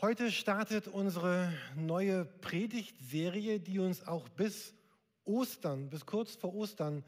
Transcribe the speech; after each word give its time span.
Heute 0.00 0.30
startet 0.30 0.86
unsere 0.86 1.52
neue 1.74 2.24
Predigtserie, 2.24 3.58
die 3.58 3.80
uns 3.80 4.06
auch 4.06 4.28
bis 4.28 4.72
Ostern, 5.24 5.90
bis 5.90 6.06
kurz 6.06 6.36
vor 6.36 6.54
Ostern 6.54 7.02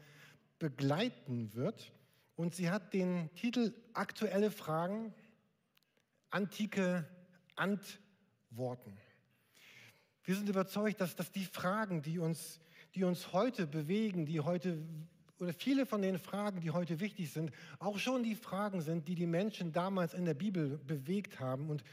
begleiten 0.59 1.53
wird. 1.53 1.93
Und 2.35 2.53
sie 2.53 2.69
hat 2.69 2.93
den 2.93 3.33
Titel 3.35 3.73
Aktuelle 3.93 4.51
Fragen, 4.51 5.13
antike 6.31 7.07
Antworten. 7.55 8.97
Wir 10.25 10.35
sind 10.35 10.49
überzeugt, 10.49 10.99
dass, 10.99 11.15
dass 11.15 11.31
die 11.31 11.45
Fragen, 11.45 12.01
die 12.01 12.19
uns, 12.19 12.59
die 12.93 13.05
uns 13.05 13.31
heute 13.31 13.67
bewegen, 13.67 14.25
die 14.25 14.41
heute 14.41 14.83
oder 15.39 15.53
viele 15.53 15.85
von 15.85 16.01
den 16.01 16.19
Fragen, 16.19 16.59
die 16.59 16.71
heute 16.71 16.99
wichtig 16.99 17.31
sind, 17.31 17.53
auch 17.79 17.99
schon 17.99 18.21
die 18.21 18.35
Fragen 18.35 18.81
sind, 18.81 19.07
die 19.07 19.15
die 19.15 19.27
Menschen 19.27 19.71
damals 19.71 20.13
in 20.13 20.25
der 20.25 20.33
Bibel 20.33 20.77
bewegt 20.77 21.39
haben 21.39 21.69
und 21.69 21.85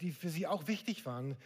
die 0.00 0.12
für 0.12 0.28
sie 0.28 0.46
auch 0.46 0.68
wichtig 0.68 1.06
waren. 1.06 1.36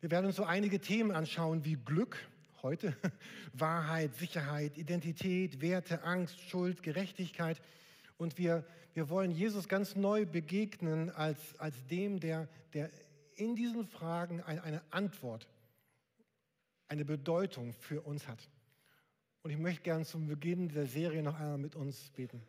Wir 0.00 0.10
werden 0.10 0.26
uns 0.26 0.36
so 0.36 0.44
einige 0.44 0.80
Themen 0.80 1.12
anschauen 1.12 1.64
wie 1.64 1.76
Glück 1.76 2.18
heute, 2.62 2.96
Wahrheit, 3.52 4.14
Sicherheit, 4.16 4.76
Identität, 4.78 5.60
Werte, 5.60 6.02
Angst, 6.02 6.40
Schuld, 6.40 6.82
Gerechtigkeit. 6.82 7.60
Und 8.16 8.38
wir, 8.38 8.64
wir 8.94 9.08
wollen 9.08 9.30
Jesus 9.30 9.68
ganz 9.68 9.96
neu 9.96 10.26
begegnen 10.26 11.10
als, 11.10 11.58
als 11.58 11.86
dem, 11.86 12.20
der, 12.20 12.48
der 12.72 12.90
in 13.36 13.56
diesen 13.56 13.86
Fragen 13.86 14.42
eine, 14.42 14.62
eine 14.62 14.82
Antwort, 14.90 15.48
eine 16.88 17.04
Bedeutung 17.04 17.72
für 17.74 18.00
uns 18.00 18.28
hat. 18.28 18.48
Und 19.42 19.50
ich 19.50 19.58
möchte 19.58 19.82
gerne 19.82 20.04
zum 20.04 20.26
Beginn 20.26 20.68
der 20.68 20.86
Serie 20.86 21.22
noch 21.22 21.38
einmal 21.38 21.58
mit 21.58 21.76
uns 21.76 22.10
beten. 22.10 22.42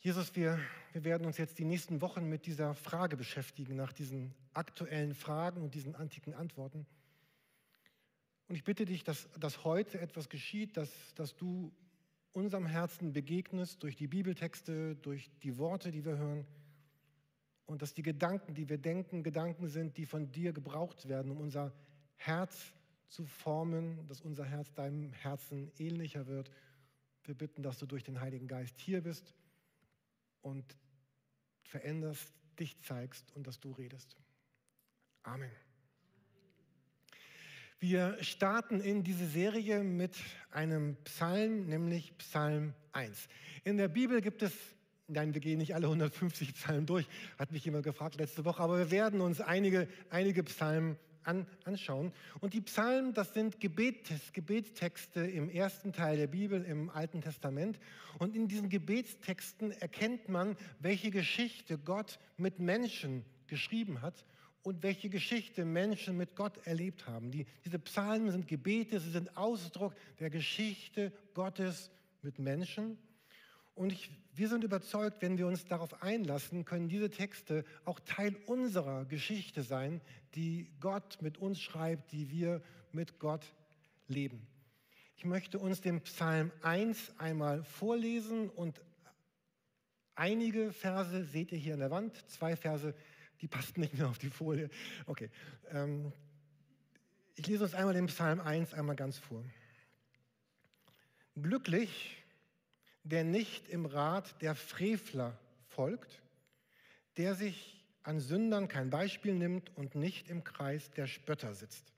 Jesus, 0.00 0.34
wir, 0.36 0.58
wir 0.92 1.04
werden 1.04 1.26
uns 1.26 1.38
jetzt 1.38 1.58
die 1.58 1.64
nächsten 1.64 2.00
Wochen 2.00 2.28
mit 2.28 2.46
dieser 2.46 2.74
Frage 2.74 3.16
beschäftigen, 3.16 3.76
nach 3.76 3.92
diesen 3.92 4.34
aktuellen 4.52 5.14
Fragen 5.14 5.62
und 5.62 5.74
diesen 5.74 5.94
antiken 5.94 6.34
Antworten. 6.34 6.86
Und 8.48 8.56
ich 8.56 8.64
bitte 8.64 8.84
dich, 8.84 9.04
dass, 9.04 9.28
dass 9.38 9.64
heute 9.64 10.00
etwas 10.00 10.28
geschieht, 10.28 10.76
dass, 10.76 10.90
dass 11.14 11.36
du 11.36 11.72
unserem 12.32 12.66
Herzen 12.66 13.12
begegnest 13.12 13.82
durch 13.82 13.96
die 13.96 14.08
Bibeltexte, 14.08 14.96
durch 14.96 15.30
die 15.42 15.58
Worte, 15.58 15.92
die 15.92 16.04
wir 16.04 16.16
hören. 16.16 16.46
Und 17.66 17.82
dass 17.82 17.94
die 17.94 18.02
Gedanken, 18.02 18.54
die 18.54 18.68
wir 18.68 18.78
denken, 18.78 19.22
Gedanken 19.22 19.68
sind, 19.68 19.96
die 19.96 20.06
von 20.06 20.32
dir 20.32 20.52
gebraucht 20.52 21.08
werden, 21.08 21.30
um 21.30 21.40
unser 21.40 21.72
Herz 22.16 22.72
zu 23.08 23.24
formen, 23.24 24.08
dass 24.08 24.20
unser 24.20 24.44
Herz 24.44 24.72
deinem 24.74 25.12
Herzen 25.12 25.70
ähnlicher 25.78 26.26
wird. 26.26 26.50
Wir 27.22 27.36
bitten, 27.36 27.62
dass 27.62 27.78
du 27.78 27.86
durch 27.86 28.02
den 28.02 28.20
Heiligen 28.20 28.48
Geist 28.48 28.80
hier 28.80 29.02
bist 29.02 29.34
und 30.42 30.64
veränderst, 31.64 32.32
dich 32.58 32.80
zeigst 32.82 33.30
und 33.32 33.46
dass 33.46 33.60
du 33.60 33.72
redest. 33.72 34.16
Amen. 35.22 35.50
Wir 37.78 38.22
starten 38.22 38.80
in 38.80 39.04
diese 39.04 39.26
Serie 39.26 39.82
mit 39.82 40.14
einem 40.50 40.96
Psalm, 41.04 41.66
nämlich 41.66 42.16
Psalm 42.18 42.74
1. 42.92 43.28
In 43.64 43.78
der 43.78 43.88
Bibel 43.88 44.20
gibt 44.20 44.42
es, 44.42 44.52
nein, 45.08 45.32
wir 45.32 45.40
gehen 45.40 45.58
nicht 45.58 45.74
alle 45.74 45.86
150 45.86 46.54
Psalmen 46.54 46.84
durch, 46.84 47.06
hat 47.38 47.52
mich 47.52 47.64
jemand 47.64 47.84
gefragt 47.84 48.16
letzte 48.16 48.44
Woche, 48.44 48.62
aber 48.62 48.78
wir 48.78 48.90
werden 48.90 49.22
uns 49.22 49.40
einige, 49.40 49.88
einige 50.10 50.42
Psalmen 50.44 50.98
an, 51.24 51.46
anschauen. 51.64 52.12
Und 52.40 52.54
die 52.54 52.60
Psalmen, 52.60 53.14
das 53.14 53.34
sind 53.34 53.60
Gebets, 53.60 54.32
Gebetstexte 54.32 55.20
im 55.20 55.48
ersten 55.48 55.92
Teil 55.92 56.16
der 56.16 56.26
Bibel, 56.26 56.64
im 56.64 56.90
Alten 56.90 57.20
Testament. 57.20 57.78
Und 58.18 58.34
in 58.34 58.48
diesen 58.48 58.68
Gebetstexten 58.68 59.72
erkennt 59.72 60.28
man, 60.28 60.56
welche 60.78 61.10
Geschichte 61.10 61.78
Gott 61.78 62.18
mit 62.36 62.58
Menschen 62.58 63.24
geschrieben 63.46 64.02
hat 64.02 64.24
und 64.62 64.82
welche 64.82 65.08
Geschichte 65.08 65.64
Menschen 65.64 66.16
mit 66.16 66.36
Gott 66.36 66.66
erlebt 66.66 67.06
haben. 67.06 67.30
Die, 67.30 67.46
diese 67.64 67.78
Psalmen 67.78 68.30
sind 68.30 68.46
Gebete, 68.46 69.00
sie 69.00 69.10
sind 69.10 69.36
Ausdruck 69.36 69.94
der 70.18 70.30
Geschichte 70.30 71.12
Gottes 71.34 71.90
mit 72.22 72.38
Menschen. 72.38 72.98
Und 73.80 73.92
ich, 73.92 74.10
wir 74.34 74.50
sind 74.50 74.62
überzeugt, 74.62 75.22
wenn 75.22 75.38
wir 75.38 75.46
uns 75.46 75.64
darauf 75.64 76.02
einlassen, 76.02 76.66
können 76.66 76.90
diese 76.90 77.08
Texte 77.08 77.64
auch 77.86 77.98
Teil 78.00 78.36
unserer 78.44 79.06
Geschichte 79.06 79.62
sein, 79.62 80.02
die 80.34 80.70
Gott 80.80 81.22
mit 81.22 81.38
uns 81.38 81.62
schreibt, 81.62 82.12
die 82.12 82.30
wir 82.30 82.60
mit 82.92 83.18
Gott 83.18 83.42
leben. 84.06 84.46
Ich 85.16 85.24
möchte 85.24 85.58
uns 85.58 85.80
den 85.80 86.02
Psalm 86.02 86.52
1 86.60 87.14
einmal 87.16 87.64
vorlesen 87.64 88.50
und 88.50 88.82
einige 90.14 90.74
Verse 90.74 91.24
seht 91.24 91.50
ihr 91.50 91.58
hier 91.58 91.72
an 91.72 91.80
der 91.80 91.90
Wand, 91.90 92.14
zwei 92.28 92.56
Verse, 92.56 92.94
die 93.40 93.48
passen 93.48 93.80
nicht 93.80 93.94
mehr 93.94 94.10
auf 94.10 94.18
die 94.18 94.28
Folie. 94.28 94.68
Okay. 95.06 95.30
Ähm, 95.70 96.12
ich 97.34 97.46
lese 97.46 97.64
uns 97.64 97.72
einmal 97.72 97.94
den 97.94 98.08
Psalm 98.08 98.40
1 98.40 98.74
einmal 98.74 98.96
ganz 98.96 99.16
vor. 99.16 99.42
Glücklich 101.34 102.19
der 103.02 103.24
nicht 103.24 103.68
im 103.68 103.86
Rat 103.86 104.40
der 104.42 104.54
Frevler 104.54 105.38
folgt, 105.68 106.22
der 107.16 107.34
sich 107.34 107.84
an 108.02 108.20
Sündern 108.20 108.68
kein 108.68 108.90
Beispiel 108.90 109.34
nimmt 109.34 109.76
und 109.76 109.94
nicht 109.94 110.28
im 110.28 110.44
Kreis 110.44 110.90
der 110.90 111.06
Spötter 111.06 111.54
sitzt, 111.54 111.92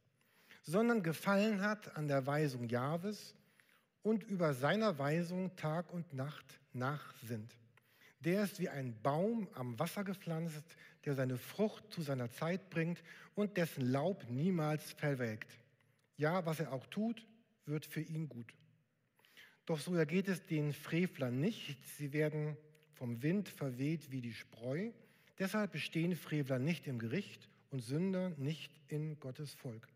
sondern 0.62 1.03
gefallen 1.03 1.62
hat 1.62 1.97
an 1.97 2.09
der 2.09 2.27
Weisung 2.27 2.69
Jahwes 2.69 3.35
und 4.03 4.25
über 4.25 4.55
seiner 4.55 4.99
Weisung 4.99 5.55
Tag 5.57 5.93
und 5.93 6.12
Nacht 6.12 6.61
nachsinnt. 6.73 7.57
Der 8.21 8.45
ist 8.45 8.61
wie 8.61 8.69
ein 8.69 9.01
Baum 9.03 9.49
am 9.55 9.79
Wasser 9.79 10.05
gepflanzt, 10.05 10.65
der 11.05 11.15
seine 11.15 11.39
Frucht 11.39 11.93
zu 11.93 12.03
seiner 12.03 12.31
Zeit 12.31 12.71
bringt 12.71 13.03
und 13.35 13.57
dessen 13.57 13.91
Laub 13.91 14.25
niemals 14.29 14.93
verwelkt. 14.93 15.51
Ja, 16.17 16.47
was 16.47 16.61
er 16.61 16.73
auch 16.73 16.87
tut, 16.87 17.27
wird 17.67 17.87
für 17.87 18.01
ihn 18.01 18.29
gut. 18.29 18.55
Doch 19.67 19.78
so 19.78 19.95
ergeht 19.95 20.28
es 20.28 20.45
den 20.47 20.73
Frevlern 20.73 21.39
nicht. 21.39 21.77
Sie 21.97 22.12
werden 22.12 22.56
vom 22.95 23.23
Wind 23.23 23.49
verweht 23.49 24.11
wie 24.11 24.21
die 24.21 24.34
Spreu. 24.34 24.91
Deshalb 25.39 25.73
bestehen 25.73 26.17
Frevler 26.17 26.59
nicht 26.59 26.87
im 26.87 26.99
Gericht 26.99 27.49
und 27.71 27.81
Sünder 27.81 28.31
nicht 28.37 28.73
in 28.89 29.19
Gottes 29.21 29.55
Volk. 29.55 29.89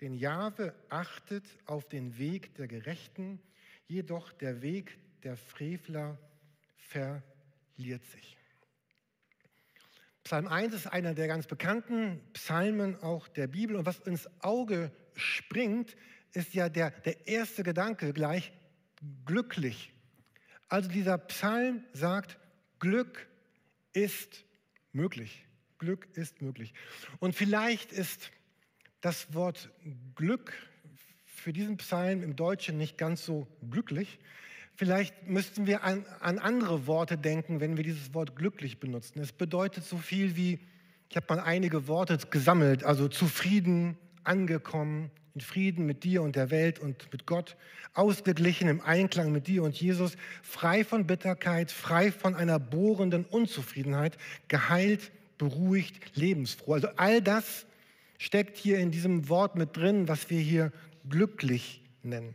Denn 0.00 0.14
Jahwe 0.14 0.74
achtet 0.88 1.44
auf 1.66 1.88
den 1.88 2.18
Weg 2.18 2.54
der 2.54 2.68
Gerechten, 2.68 3.40
jedoch 3.86 4.32
der 4.32 4.62
Weg 4.62 4.98
der 5.22 5.36
Frevler 5.36 6.18
verliert 6.76 8.04
sich. 8.06 8.36
Psalm 10.24 10.46
1 10.46 10.74
ist 10.74 10.86
einer 10.86 11.14
der 11.14 11.26
ganz 11.26 11.46
bekannten 11.46 12.20
Psalmen 12.34 12.96
auch 13.02 13.28
der 13.28 13.46
Bibel. 13.46 13.76
Und 13.76 13.86
was 13.86 14.00
ins 14.00 14.28
Auge 14.42 14.92
springt, 15.14 15.96
ist 16.34 16.52
ja 16.52 16.68
der, 16.68 16.90
der 16.90 17.26
erste 17.26 17.62
Gedanke 17.62 18.12
gleich, 18.12 18.52
glücklich. 19.26 19.92
Also 20.68 20.88
dieser 20.88 21.18
Psalm 21.18 21.84
sagt, 21.92 22.38
Glück 22.78 23.26
ist 23.92 24.44
möglich. 24.92 25.46
Glück 25.78 26.08
ist 26.14 26.42
möglich. 26.42 26.74
Und 27.18 27.34
vielleicht 27.34 27.92
ist 27.92 28.30
das 29.00 29.32
Wort 29.34 29.70
Glück 30.14 30.52
für 31.24 31.52
diesen 31.52 31.76
Psalm 31.76 32.22
im 32.22 32.36
Deutschen 32.36 32.76
nicht 32.76 32.98
ganz 32.98 33.24
so 33.24 33.46
glücklich. 33.70 34.18
Vielleicht 34.74 35.26
müssten 35.26 35.66
wir 35.66 35.84
an, 35.84 36.04
an 36.20 36.38
andere 36.38 36.86
Worte 36.86 37.16
denken, 37.16 37.60
wenn 37.60 37.76
wir 37.76 37.84
dieses 37.84 38.14
Wort 38.14 38.36
glücklich 38.36 38.78
benutzen. 38.78 39.20
Es 39.20 39.32
bedeutet 39.32 39.84
so 39.84 39.98
viel 39.98 40.36
wie, 40.36 40.60
ich 41.08 41.16
habe 41.16 41.26
mal 41.34 41.40
einige 41.42 41.88
Worte 41.88 42.18
gesammelt, 42.30 42.84
also 42.84 43.08
zufrieden, 43.08 43.96
angekommen, 44.24 45.10
in 45.38 45.40
Frieden 45.40 45.86
mit 45.86 46.02
dir 46.02 46.22
und 46.22 46.34
der 46.34 46.50
Welt 46.50 46.80
und 46.80 47.12
mit 47.12 47.24
Gott, 47.24 47.56
ausgeglichen 47.94 48.68
im 48.68 48.80
Einklang 48.80 49.30
mit 49.30 49.46
dir 49.46 49.62
und 49.62 49.80
Jesus, 49.80 50.16
frei 50.42 50.82
von 50.82 51.06
Bitterkeit, 51.06 51.70
frei 51.70 52.10
von 52.10 52.34
einer 52.34 52.58
bohrenden 52.58 53.24
Unzufriedenheit, 53.24 54.18
geheilt, 54.48 55.12
beruhigt, 55.38 56.16
lebensfroh. 56.16 56.74
Also 56.74 56.88
all 56.96 57.22
das 57.22 57.66
steckt 58.18 58.56
hier 58.56 58.80
in 58.80 58.90
diesem 58.90 59.28
Wort 59.28 59.54
mit 59.54 59.76
drin, 59.76 60.08
was 60.08 60.28
wir 60.28 60.40
hier 60.40 60.72
glücklich 61.08 61.82
nennen. 62.02 62.34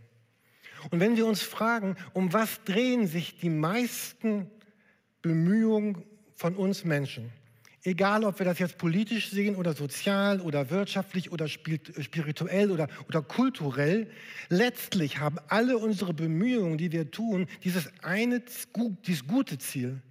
Und 0.89 1.01
wenn 1.01 1.17
wir 1.17 1.25
uns 1.25 1.41
fragen, 1.41 1.97
um 2.13 2.31
was 2.31 2.63
drehen 2.63 3.05
sich 3.07 3.37
die 3.37 3.49
meisten 3.49 4.49
Bemühungen 5.21 6.03
von 6.35 6.55
uns 6.55 6.85
Menschen, 6.85 7.33
Egal, 7.85 8.23
ob 8.23 8.39
wir 8.39 8.45
das 8.45 8.59
jetzt 8.59 8.77
politisch 8.77 9.29
sehen 9.29 9.57
oder 9.57 9.73
sozial 9.73 10.39
oder 10.39 10.69
wirtschaftlich 10.69 11.33
oder 11.33 11.49
spirituell 11.49 12.71
oder, 12.71 12.87
oder 13.09 13.21
kulturell, 13.21 14.09
letztlich 14.47 15.19
haben 15.19 15.37
alle 15.49 15.77
unsere 15.77 16.13
Bemühungen, 16.13 16.77
die 16.77 16.93
wir 16.93 17.11
tun, 17.11 17.47
dieses 17.65 17.91
eine, 18.01 18.41
dieses 19.05 19.27
gute 19.27 19.57
Ziel. 19.57 20.01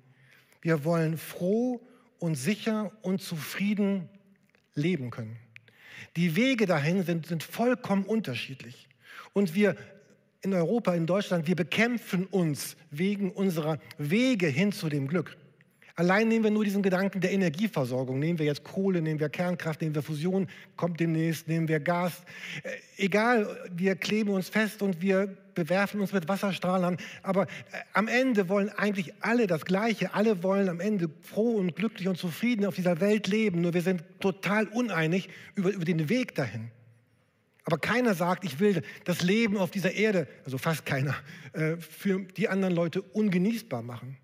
Wir 0.61 0.85
wollen 0.85 1.17
froh 1.17 1.81
und 2.19 2.35
sicher 2.35 2.93
und 3.01 3.23
zufrieden 3.23 4.11
leben 4.75 5.11
können. 5.11 5.39
Die 6.17 6.37
Wege 6.37 6.67
dahin 6.67 7.05
sind, 7.05 7.27
sind 7.27 7.43
vollkommen 7.43 8.05
unterschiedlich. 8.05 8.87
Und 9.33 9.55
wir 9.55 9.77
in 10.43 10.53
Europa, 10.53 10.95
in 10.95 11.07
Deutschland, 11.07 11.47
wir 11.47 11.57
bekämpfen 11.57 12.27
uns 12.27 12.77
wegen 12.91 13.31
unserer 13.31 13.79
Wege 13.97 14.49
hin 14.49 14.73
zu 14.73 14.91
dem 14.91 15.09
Glück. 15.09 15.39
Allein 16.03 16.27
nehmen 16.27 16.43
wir 16.43 16.51
nur 16.51 16.65
diesen 16.65 16.83
Gedanken 16.83 17.21
der 17.21 17.31
Energieversorgung. 17.31 18.19
Nehmen 18.19 18.41
wir 18.41 18.47
jetzt 18.47 18.65
Kohle, 18.65 19.01
nehmen 19.01 19.21
wir 19.21 19.29
Kernkraft, 19.29 19.81
nehmen 19.81 19.95
wir 19.95 20.03
Fusion, 20.03 20.49
kommt 20.75 20.99
demnächst, 20.99 21.47
nehmen 21.47 21.69
wir 21.69 21.79
Gas. 21.79 22.25
Äh, 22.65 22.71
egal, 23.05 23.71
wir 23.73 23.95
kleben 23.95 24.31
uns 24.31 24.49
fest 24.49 24.83
und 24.83 25.01
wir 25.01 25.29
bewerfen 25.55 26.01
uns 26.01 26.13
mit 26.13 26.27
Wasserstrahlern. 26.27 26.97
Aber 27.23 27.43
äh, 27.45 27.47
am 27.93 28.09
Ende 28.09 28.49
wollen 28.49 28.69
eigentlich 28.71 29.15
alle 29.21 29.47
das 29.47 29.65
Gleiche. 29.65 30.13
Alle 30.13 30.43
wollen 30.43 30.69
am 30.69 30.81
Ende 30.81 31.09
froh 31.21 31.53
und 31.53 31.77
glücklich 31.77 32.09
und 32.09 32.19
zufrieden 32.19 32.67
auf 32.67 32.75
dieser 32.75 33.01
Welt 33.01 33.29
leben. 33.29 33.61
Nur 33.61 33.73
wir 33.73 33.83
sind 33.83 34.03
total 34.19 34.67
uneinig 34.67 35.29
über, 35.55 35.71
über 35.71 35.85
den 35.85 36.09
Weg 36.09 36.35
dahin. 36.35 36.73
Aber 37.65 37.79
keiner 37.79 38.15
sagt, 38.15 38.45
ich 38.45 38.59
will 38.59 38.83
das 39.05 39.23
Leben 39.23 39.57
auf 39.57 39.71
dieser 39.71 39.93
Erde, 39.93 40.27
also 40.45 40.59
fast 40.59 40.85
keiner, 40.85 41.15
äh, 41.53 41.77
für 41.77 42.23
die 42.23 42.49
anderen 42.49 42.75
Leute 42.75 43.03
ungenießbar 43.03 43.83
machen 43.83 44.17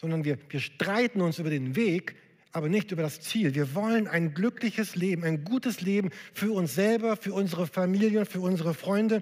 sondern 0.00 0.24
wir, 0.24 0.38
wir 0.48 0.60
streiten 0.60 1.20
uns 1.20 1.38
über 1.38 1.50
den 1.50 1.76
Weg, 1.76 2.16
aber 2.52 2.68
nicht 2.68 2.90
über 2.90 3.02
das 3.02 3.20
Ziel. 3.20 3.54
Wir 3.54 3.74
wollen 3.74 4.08
ein 4.08 4.32
glückliches 4.32 4.96
Leben, 4.96 5.24
ein 5.24 5.44
gutes 5.44 5.82
Leben 5.82 6.10
für 6.32 6.52
uns 6.52 6.74
selber, 6.74 7.16
für 7.16 7.34
unsere 7.34 7.66
Familien, 7.66 8.24
für 8.24 8.40
unsere 8.40 8.72
Freunde. 8.72 9.20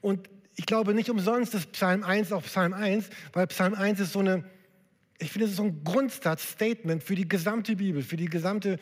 Und 0.00 0.28
ich 0.56 0.66
glaube 0.66 0.94
nicht 0.94 1.10
umsonst 1.10 1.54
ist 1.54 1.72
Psalm 1.72 2.02
1 2.02 2.32
auch 2.32 2.42
Psalm 2.44 2.72
1, 2.72 3.10
weil 3.32 3.46
Psalm 3.48 3.74
1 3.74 4.00
ist 4.00 4.12
so 4.12 4.20
eine, 4.20 4.44
ich 5.18 5.30
finde, 5.30 5.44
es 5.44 5.52
ist 5.52 5.58
so 5.58 5.64
ein 5.64 5.84
Grundsatzstatement 5.84 7.02
für 7.02 7.14
die 7.14 7.28
gesamte 7.28 7.76
Bibel, 7.76 8.02
für 8.02 8.16
die 8.16 8.26
gesamte 8.26 8.78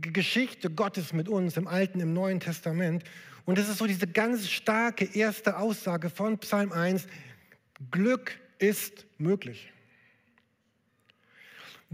Geschichte 0.00 0.70
Gottes 0.70 1.12
mit 1.12 1.28
uns 1.28 1.56
im 1.56 1.66
Alten, 1.66 2.00
im 2.00 2.12
Neuen 2.12 2.38
Testament. 2.38 3.02
Und 3.44 3.58
es 3.58 3.68
ist 3.68 3.78
so 3.78 3.86
diese 3.86 4.06
ganz 4.06 4.48
starke 4.48 5.04
erste 5.04 5.56
Aussage 5.56 6.10
von 6.10 6.38
Psalm 6.38 6.70
1, 6.70 7.06
Glück 7.90 8.38
ist 8.58 9.06
möglich. 9.18 9.71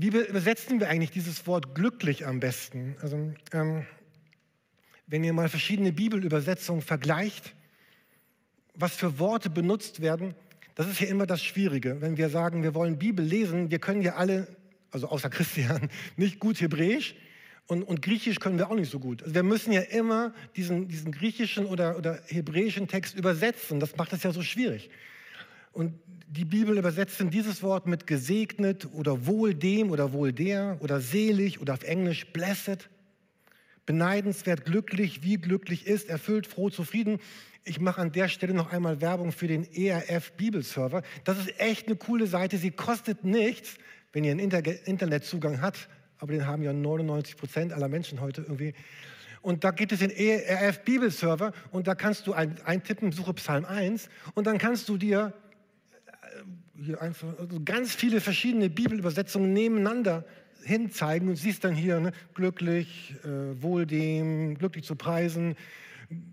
Wie 0.01 0.07
übersetzen 0.07 0.79
wir 0.79 0.89
eigentlich 0.89 1.11
dieses 1.11 1.49
Wort 1.49 1.75
glücklich 1.75 2.25
am 2.25 2.39
besten? 2.39 2.95
Also, 3.03 3.33
ähm, 3.53 3.85
wenn 5.09 5.25
ihr 5.25 5.33
mal 5.33 5.49
verschiedene 5.49 5.91
Bibelübersetzungen 5.91 6.83
vergleicht, 6.83 7.57
was 8.75 8.95
für 8.95 9.19
Worte 9.19 9.51
benutzt 9.51 10.01
werden, 10.01 10.37
das 10.77 10.87
ist 10.87 11.01
ja 11.01 11.09
immer 11.09 11.27
das 11.27 11.43
Schwierige. 11.43 12.01
Wenn 12.01 12.17
wir 12.17 12.29
sagen, 12.29 12.63
wir 12.63 12.77
wollen 12.77 12.97
Bibel 12.97 13.25
lesen, 13.25 13.73
wir 13.73 13.81
können 13.81 14.01
ja 14.01 14.15
alle, 14.15 14.47
also 14.93 15.09
außer 15.09 15.31
Christian, 15.37 15.91
nicht 16.17 16.39
gut 16.39 16.61
Hebräisch 16.61 17.17
und, 17.67 17.83
und 17.83 18.01
Griechisch 18.01 18.39
können 18.39 18.57
wir 18.57 18.71
auch 18.71 18.77
nicht 18.77 18.93
so 18.93 19.01
gut. 19.01 19.25
Also 19.25 19.35
wir 19.35 19.43
müssen 19.43 19.73
ja 19.73 19.81
immer 19.81 20.33
diesen, 20.55 20.87
diesen 20.87 21.11
griechischen 21.11 21.67
oder, 21.67 21.99
oder 21.99 22.21
hebräischen 22.29 22.87
Text 22.87 23.17
übersetzen. 23.17 23.81
Das 23.81 23.97
macht 23.97 24.13
es 24.13 24.23
ja 24.23 24.31
so 24.31 24.43
schwierig. 24.43 24.91
Und 25.73 25.95
die 26.31 26.45
Bibel 26.45 26.77
übersetzt 26.77 27.23
dieses 27.31 27.63
Wort 27.63 27.87
mit 27.87 28.07
gesegnet 28.07 28.87
oder 28.93 29.27
wohl 29.27 29.55
dem 29.55 29.91
oder 29.91 30.13
wohl 30.13 30.33
der 30.33 30.77
oder 30.81 31.01
selig 31.01 31.61
oder 31.61 31.75
auf 31.75 31.85
Englisch 31.85 32.27
blessed. 32.33 32.89
Beneidenswert, 33.87 34.67
glücklich, 34.67 35.23
wie 35.23 35.39
glücklich 35.39 35.87
ist, 35.87 36.11
erfüllt, 36.11 36.47
froh, 36.47 36.69
zufrieden. 36.69 37.19
Ich 37.65 37.81
mache 37.81 38.01
an 38.03 38.13
der 38.13 38.29
Stelle 38.29 38.53
noch 38.53 38.73
einmal 38.73 39.01
Werbung 39.01 39.33
für 39.33 39.47
den 39.47 39.65
ERF 39.73 40.33
Bibelserver. 40.33 41.03
Das 41.25 41.39
ist 41.39 41.59
echt 41.59 41.87
eine 41.87 41.97
coole 41.97 42.27
Seite. 42.27 42.59
Sie 42.59 42.71
kostet 42.71 43.25
nichts, 43.25 43.77
wenn 44.13 44.25
ihr 44.25 44.33
einen 44.33 44.41
Inter 44.41 44.63
Internetzugang 44.87 45.63
habt. 45.63 45.89
Aber 46.19 46.33
den 46.33 46.47
haben 46.47 46.63
ja 46.63 46.73
99 46.75 47.37
Prozent 47.37 47.73
aller 47.73 47.89
Menschen 47.89 48.21
heute 48.21 48.43
irgendwie. 48.43 48.75
Und 49.41 49.65
da 49.65 49.71
gibt 49.71 49.93
es 49.93 50.01
den 50.01 50.11
ERF 50.11 50.81
Bibelserver 50.81 51.53
und 51.71 51.87
da 51.87 51.95
kannst 51.95 52.27
du 52.27 52.33
ein, 52.33 52.61
eintippen, 52.65 53.13
suche 53.13 53.35
Psalm 53.35 53.65
1 53.65 54.11
und 54.35 54.47
dann 54.47 54.59
kannst 54.59 54.89
du 54.89 54.97
dir 54.97 55.33
hier 56.85 57.01
einfach 57.03 57.39
also 57.39 57.61
ganz 57.65 57.95
viele 57.95 58.21
verschiedene 58.21 58.71
Bibelübersetzungen 58.71 59.53
nebeneinander 59.53 60.25
hinzeigen 60.63 61.29
und 61.29 61.37
siehst 61.37 61.65
dann 61.65 61.75
hier 61.75 62.01
ne, 62.01 62.13
glücklich, 62.35 63.15
äh, 63.25 63.63
wohl 63.63 63.87
dem, 63.87 64.57
glücklich 64.57 64.85
zu 64.85 64.97
preisen, 64.97 65.57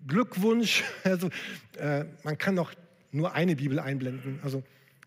Glückwunsch. 0.08 0.84
Also 1.04 1.30
äh, 1.78 2.06
man 2.24 2.38
kann 2.38 2.56
doch 2.56 2.74
nur 3.12 3.34
eine 3.34 3.56
Bibel 3.56 3.80
einblenden. 3.80 4.40
Also, 4.44 4.64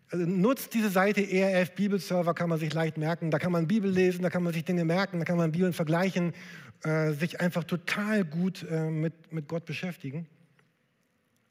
also 0.09 0.25
nutzt 0.25 0.73
diese 0.73 0.89
Seite 0.89 1.21
ERF 1.21 1.71
Bibelserver, 1.71 2.33
kann 2.33 2.49
man 2.49 2.59
sich 2.59 2.73
leicht 2.73 2.97
merken. 2.97 3.31
Da 3.31 3.39
kann 3.39 3.51
man 3.51 3.67
Bibel 3.67 3.91
lesen, 3.91 4.23
da 4.23 4.29
kann 4.29 4.43
man 4.43 4.53
sich 4.53 4.65
Dinge 4.65 4.85
merken, 4.85 5.19
da 5.19 5.25
kann 5.25 5.37
man 5.37 5.51
Bibeln 5.51 5.73
vergleichen, 5.73 6.33
äh, 6.83 7.11
sich 7.11 7.39
einfach 7.39 7.63
total 7.63 8.25
gut 8.25 8.65
äh, 8.69 8.89
mit, 8.89 9.31
mit 9.31 9.47
Gott 9.47 9.65
beschäftigen. 9.65 10.27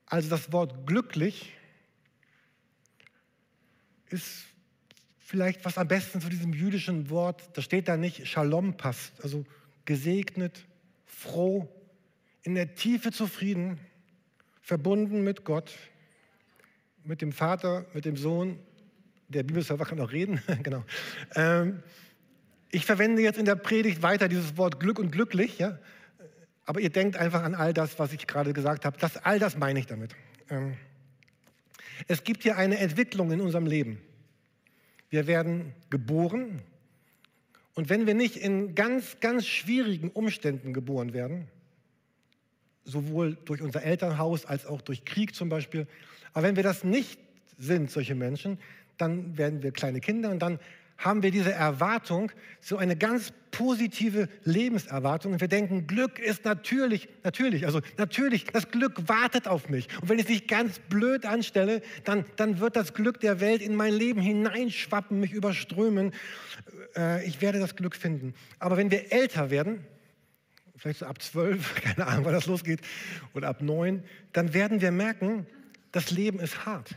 Also 0.06 0.31
das 0.31 0.52
Wort 0.52 0.87
glücklich 0.87 1.52
ist 4.10 4.44
vielleicht, 5.19 5.64
was 5.64 5.78
am 5.78 5.88
besten 5.88 6.20
zu 6.20 6.28
diesem 6.28 6.52
jüdischen 6.52 7.10
Wort, 7.10 7.50
da 7.55 7.62
steht 7.62 7.88
da 7.88 7.96
nicht 7.96 8.26
Shalom 8.26 8.76
passt, 8.76 9.12
also 9.22 9.44
gesegnet, 9.84 10.64
froh, 11.06 11.69
in 12.43 12.55
der 12.55 12.75
Tiefe 12.75 13.12
zufrieden, 13.12 13.78
verbunden 14.62 15.22
mit 15.22 15.44
Gott, 15.44 15.75
mit 17.05 17.20
dem 17.20 17.32
Vater, 17.32 17.87
mit 17.94 18.05
dem 18.05 18.16
Sohn. 18.16 18.58
Der 19.28 19.43
Bibelserver 19.43 19.84
kann 19.84 20.00
auch 20.00 20.12
reden, 20.12 20.43
genau. 20.62 20.84
Ähm, 21.34 21.82
ich 22.70 22.84
verwende 22.84 23.22
jetzt 23.22 23.38
in 23.38 23.44
der 23.44 23.56
Predigt 23.56 24.02
weiter 24.02 24.28
dieses 24.28 24.56
Wort 24.56 24.81
Glück 24.81 24.99
und 24.99 25.10
glücklich, 25.10 25.58
ja. 25.58 25.78
Aber 26.64 26.81
ihr 26.81 26.90
denkt 26.90 27.16
einfach 27.16 27.43
an 27.43 27.55
all 27.55 27.72
das, 27.72 27.99
was 27.99 28.12
ich 28.12 28.26
gerade 28.26 28.52
gesagt 28.52 28.84
habe. 28.84 28.99
Das, 28.99 29.16
all 29.16 29.38
das 29.38 29.56
meine 29.56 29.78
ich 29.78 29.87
damit. 29.87 30.14
Ähm, 30.50 30.76
es 32.06 32.25
gibt 32.25 32.43
hier 32.43 32.56
eine 32.56 32.79
Entwicklung 32.79 33.33
in 33.33 33.41
unserem 33.41 33.67
Leben. 33.67 34.00
Wir 35.11 35.27
werden 35.27 35.75
geboren 35.91 36.62
und 37.75 37.89
wenn 37.89 38.06
wir 38.06 38.15
nicht 38.15 38.37
in 38.37 38.75
ganz, 38.75 39.21
ganz 39.21 39.47
schwierigen 39.47 40.11
Umständen 40.11 40.73
geboren 40.73 41.12
werden, 41.12 41.49
sowohl 42.85 43.37
durch 43.45 43.62
unser 43.62 43.83
Elternhaus 43.83 44.47
als 44.47 44.67
auch 44.67 44.81
durch 44.81 45.05
Krieg 45.05 45.35
zum 45.35 45.49
Beispiel, 45.49 45.87
aber 46.33 46.49
wenn 46.49 46.56
wir 46.56 46.62
das 46.62 46.85
nicht 46.85 47.21
sind, 47.56 47.91
solche 47.91 48.15
Menschen, 48.15 48.59
dann 48.97 49.39
werden 49.39 49.62
wir 49.62 49.73
kleine 49.73 50.01
Kinder 50.01 50.31
und 50.31 50.41
dann 50.41 50.59
haben 50.99 51.23
wir 51.23 51.31
diese 51.31 51.53
Erwartung, 51.53 52.33
so 52.61 52.77
eine 52.77 52.97
ganz 52.97 53.33
positive 53.53 54.29
Lebenserwartung. 54.45 55.33
Und 55.33 55.41
wir 55.41 55.49
denken, 55.49 55.87
Glück 55.87 56.19
ist 56.19 56.45
natürlich, 56.45 57.09
natürlich, 57.23 57.67
also 57.67 57.81
natürlich, 57.97 58.47
das 58.47 58.71
Glück 58.71 59.09
wartet 59.09 59.47
auf 59.47 59.69
mich. 59.69 59.89
Und 60.03 60.09
wenn 60.09 60.19
ich 60.19 60.25
es 60.25 60.31
nicht 60.31 60.49
ganz 60.49 60.81
blöd 60.81 61.25
anstelle, 61.25 61.83
dann, 62.05 62.25
dann 62.37 62.59
wird 62.59 62.75
das 62.75 62.95
Glück 62.95 63.21
der 63.21 63.41
Welt 63.41 63.62
in 63.62 63.77
mein 63.77 63.95
Leben 63.95 64.21
hineinschwappen, 64.21 65.21
mich 65.21 65.33
überströmen. 65.33 66.12
Äh, 66.97 67.25
ich 67.27 67.41
werde 67.41 67.61
das 67.61 67.77
Glück 67.77 67.94
finden. 67.94 68.35
Aber 68.59 68.77
wenn 68.77 68.91
wir 68.91 69.12
älter 69.12 69.51
werden, 69.51 69.85
vielleicht 70.77 70.99
so 70.99 71.06
ab 71.06 71.22
zwölf, 71.22 71.75
keine 71.82 72.08
Ahnung, 72.08 72.25
wann 72.25 72.34
das 72.34 72.46
losgeht, 72.46 72.81
oder 73.34 73.49
ab 73.49 73.63
neun, 73.63 74.03
dann 74.32 74.53
werden 74.53 74.81
wir 74.81 74.91
merken, 74.91 75.46
das 75.93 76.11
Leben 76.11 76.41
ist 76.41 76.67
hart. 76.67 76.96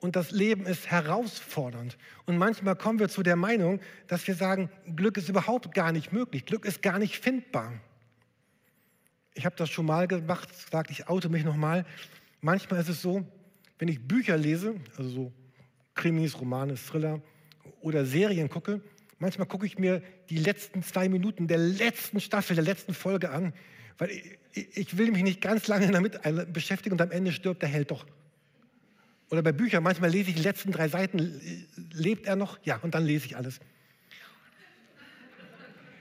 Und 0.00 0.14
das 0.14 0.30
Leben 0.30 0.64
ist 0.66 0.90
herausfordernd. 0.90 1.98
Und 2.24 2.38
manchmal 2.38 2.76
kommen 2.76 3.00
wir 3.00 3.08
zu 3.08 3.22
der 3.22 3.34
Meinung, 3.34 3.80
dass 4.06 4.26
wir 4.28 4.34
sagen, 4.34 4.70
Glück 4.94 5.16
ist 5.16 5.28
überhaupt 5.28 5.74
gar 5.74 5.90
nicht 5.90 6.12
möglich. 6.12 6.46
Glück 6.46 6.64
ist 6.64 6.82
gar 6.82 6.98
nicht 6.98 7.18
findbar. 7.18 7.72
Ich 9.34 9.44
habe 9.44 9.56
das 9.56 9.70
schon 9.70 9.86
mal 9.86 10.06
gemacht, 10.06 10.48
gesagt, 10.50 10.90
ich 10.90 11.08
oute 11.08 11.28
mich 11.28 11.44
nochmal. 11.44 11.84
Manchmal 12.40 12.80
ist 12.80 12.88
es 12.88 13.02
so, 13.02 13.26
wenn 13.78 13.88
ich 13.88 14.06
Bücher 14.06 14.36
lese, 14.36 14.76
also 14.96 15.10
so 15.10 15.32
Krimis, 15.94 16.40
Romane, 16.40 16.76
Thriller 16.76 17.20
oder 17.80 18.06
Serien 18.06 18.48
gucke, 18.48 18.80
manchmal 19.18 19.48
gucke 19.48 19.66
ich 19.66 19.78
mir 19.78 20.02
die 20.30 20.38
letzten 20.38 20.82
zwei 20.82 21.08
Minuten 21.08 21.48
der 21.48 21.58
letzten 21.58 22.20
Staffel, 22.20 22.54
der 22.54 22.64
letzten 22.64 22.94
Folge 22.94 23.30
an, 23.30 23.52
weil 23.98 24.10
ich, 24.52 24.76
ich 24.76 24.98
will 24.98 25.10
mich 25.10 25.22
nicht 25.24 25.40
ganz 25.40 25.66
lange 25.66 25.90
damit 25.90 26.20
beschäftigen 26.52 26.94
und 26.94 27.02
am 27.02 27.10
Ende 27.10 27.32
stirbt 27.32 27.62
der 27.62 27.68
Held 27.68 27.90
doch. 27.90 28.06
Oder 29.30 29.42
bei 29.42 29.52
Büchern, 29.52 29.82
manchmal 29.82 30.10
lese 30.10 30.30
ich 30.30 30.36
die 30.36 30.42
letzten 30.42 30.72
drei 30.72 30.88
Seiten, 30.88 31.40
lebt 31.92 32.26
er 32.26 32.36
noch? 32.36 32.58
Ja, 32.64 32.78
und 32.82 32.94
dann 32.94 33.04
lese 33.04 33.26
ich 33.26 33.36
alles. 33.36 33.60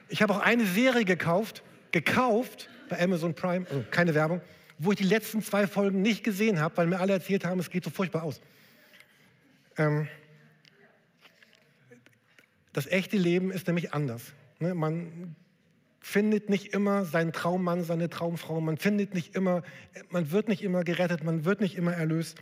Ich 0.09 0.21
habe 0.21 0.33
auch 0.33 0.39
eine 0.39 0.65
Serie 0.65 1.03
gekauft, 1.03 1.63
gekauft 1.91 2.69
bei 2.89 3.01
Amazon 3.01 3.33
Prime, 3.33 3.65
also 3.69 3.83
keine 3.91 4.15
Werbung, 4.15 4.41
wo 4.77 4.91
ich 4.91 4.97
die 4.97 5.03
letzten 5.03 5.41
zwei 5.41 5.67
Folgen 5.67 6.01
nicht 6.01 6.23
gesehen 6.23 6.61
habe, 6.61 6.77
weil 6.77 6.87
mir 6.87 6.99
alle 6.99 7.13
erzählt 7.13 7.43
haben, 7.43 7.59
es 7.59 7.69
geht 7.69 7.83
so 7.83 7.89
furchtbar 7.89 8.23
aus. 8.23 8.39
Ähm, 9.77 10.07
das 12.71 12.87
echte 12.87 13.17
Leben 13.17 13.51
ist 13.51 13.67
nämlich 13.67 13.93
anders. 13.93 14.33
Ne? 14.59 14.73
Man 14.73 15.35
findet 15.99 16.49
nicht 16.49 16.73
immer 16.73 17.03
seinen 17.03 17.33
Traummann, 17.33 17.83
seine 17.83 18.09
Traumfrau, 18.09 18.61
man 18.61 18.77
findet 18.77 19.13
nicht 19.13 19.35
immer, 19.35 19.63
man 20.09 20.31
wird 20.31 20.47
nicht 20.47 20.63
immer 20.63 20.83
gerettet, 20.83 21.23
man 21.23 21.43
wird 21.43 21.59
nicht 21.59 21.75
immer 21.75 21.93
erlöst. 21.93 22.37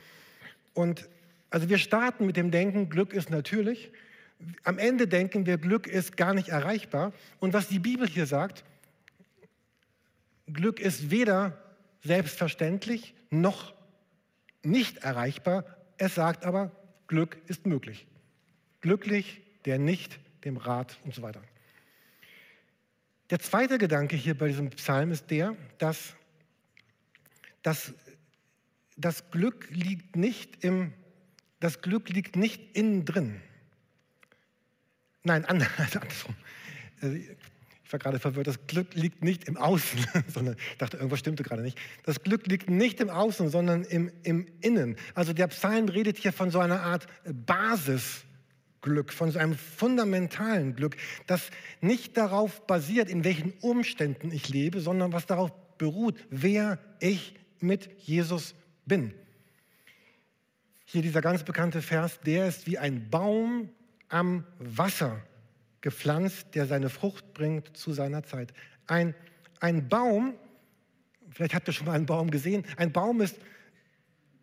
Und 0.75 1.09
also 1.49 1.69
wir 1.69 1.79
starten 1.79 2.27
mit 2.27 2.37
dem 2.37 2.51
Denken, 2.51 2.89
Glück 2.89 3.13
ist 3.13 3.31
natürlich. 3.31 3.91
Am 4.63 4.77
Ende 4.77 5.07
denken 5.07 5.47
wir, 5.47 5.57
Glück 5.57 5.87
ist 5.87 6.17
gar 6.17 6.35
nicht 6.35 6.49
erreichbar. 6.49 7.13
Und 7.39 7.53
was 7.53 7.67
die 7.67 7.79
Bibel 7.79 8.07
hier 8.07 8.27
sagt, 8.27 8.63
Glück 10.51 10.79
ist 10.79 11.09
weder 11.09 11.57
selbstverständlich 12.03 13.15
noch 13.31 13.73
nicht 14.61 14.97
erreichbar. 14.97 15.65
Es 15.97 16.15
sagt 16.15 16.45
aber, 16.45 16.71
Glück 17.07 17.37
ist 17.47 17.65
möglich. 17.65 18.05
Glücklich, 18.81 19.41
der 19.63 19.79
nicht 19.79 20.19
dem 20.43 20.57
Rat 20.57 20.97
und 21.03 21.15
so 21.15 21.21
weiter. 21.21 21.41
Der 23.31 23.39
zweite 23.39 23.77
Gedanke 23.77 24.15
hier 24.15 24.37
bei 24.37 24.49
diesem 24.49 24.69
Psalm 24.71 25.11
ist 25.11 25.31
der, 25.31 25.55
dass, 25.79 26.15
dass 27.63 27.93
das 28.95 29.29
Glück 29.31 29.67
liegt 29.71 30.15
nicht 30.15 30.63
im, 30.63 30.93
das 31.59 31.81
Glück 31.81 32.09
liegt 32.09 32.35
nicht 32.35 32.75
innen 32.75 33.05
drin. 33.05 33.41
Nein, 35.23 35.45
andersrum. 35.45 36.35
Also, 37.01 37.17
ich 37.85 37.93
war 37.93 37.99
gerade 37.99 38.19
verwirrt. 38.19 38.47
Das 38.47 38.65
Glück 38.65 38.95
liegt 38.95 39.23
nicht 39.23 39.47
im 39.47 39.57
Außen, 39.57 40.05
sondern 40.27 40.55
ich 40.71 40.77
dachte, 40.77 40.97
irgendwas 40.97 41.19
stimmte 41.19 41.43
gerade 41.43 41.61
nicht. 41.61 41.77
Das 42.03 42.23
Glück 42.23 42.47
liegt 42.47 42.69
nicht 42.69 42.99
im 42.99 43.09
Außen, 43.09 43.49
sondern 43.49 43.83
im, 43.83 44.11
im 44.23 44.47
Innen. 44.61 44.95
Also 45.13 45.33
der 45.33 45.47
Psalm 45.47 45.87
redet 45.89 46.17
hier 46.17 46.33
von 46.33 46.49
so 46.49 46.59
einer 46.59 46.81
Art 46.81 47.05
Basisglück, 47.25 49.13
von 49.13 49.29
so 49.29 49.37
einem 49.37 49.55
fundamentalen 49.55 50.75
Glück, 50.75 50.97
das 51.27 51.51
nicht 51.79 52.17
darauf 52.17 52.65
basiert, 52.65 53.07
in 53.07 53.23
welchen 53.23 53.51
Umständen 53.61 54.31
ich 54.31 54.49
lebe, 54.49 54.81
sondern 54.81 55.13
was 55.13 55.27
darauf 55.27 55.51
beruht, 55.77 56.17
wer 56.31 56.79
ich 56.99 57.35
mit 57.59 57.89
Jesus 58.01 58.55
bin. 58.85 59.13
Hier 60.85 61.01
dieser 61.01 61.21
ganz 61.21 61.43
bekannte 61.43 61.81
Vers, 61.81 62.19
der 62.21 62.47
ist 62.47 62.67
wie 62.67 62.77
ein 62.77 63.09
Baum 63.09 63.69
am 64.09 64.45
Wasser 64.59 65.21
gepflanzt, 65.81 66.47
der 66.55 66.65
seine 66.65 66.89
Frucht 66.89 67.33
bringt 67.33 67.75
zu 67.75 67.93
seiner 67.93 68.23
Zeit. 68.23 68.53
Ein, 68.87 69.13
ein 69.59 69.87
Baum, 69.89 70.35
vielleicht 71.29 71.53
habt 71.53 71.67
ihr 71.67 71.73
schon 71.73 71.87
mal 71.87 71.93
einen 71.93 72.05
Baum 72.05 72.31
gesehen, 72.31 72.65
ein 72.77 72.91
Baum 72.91 73.21
ist, 73.21 73.35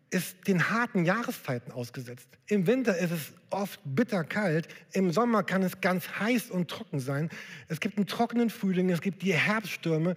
ist 0.09 0.47
den 0.47 0.69
harten 0.69 1.05
Jahreszeiten 1.05 1.71
ausgesetzt. 1.71 2.29
Im 2.47 2.67
Winter 2.67 2.97
ist 2.97 3.11
es 3.11 3.33
oft 3.49 3.79
bitterkalt, 3.83 4.67
im 4.91 5.11
Sommer 5.11 5.43
kann 5.43 5.63
es 5.63 5.81
ganz 5.81 6.07
heiß 6.19 6.51
und 6.51 6.69
trocken 6.69 6.99
sein. 6.99 7.29
Es 7.67 7.79
gibt 7.79 7.97
einen 7.97 8.07
trockenen 8.07 8.49
Frühling, 8.49 8.89
es 8.89 9.01
gibt 9.01 9.21
die 9.21 9.33
Herbststürme. 9.33 10.15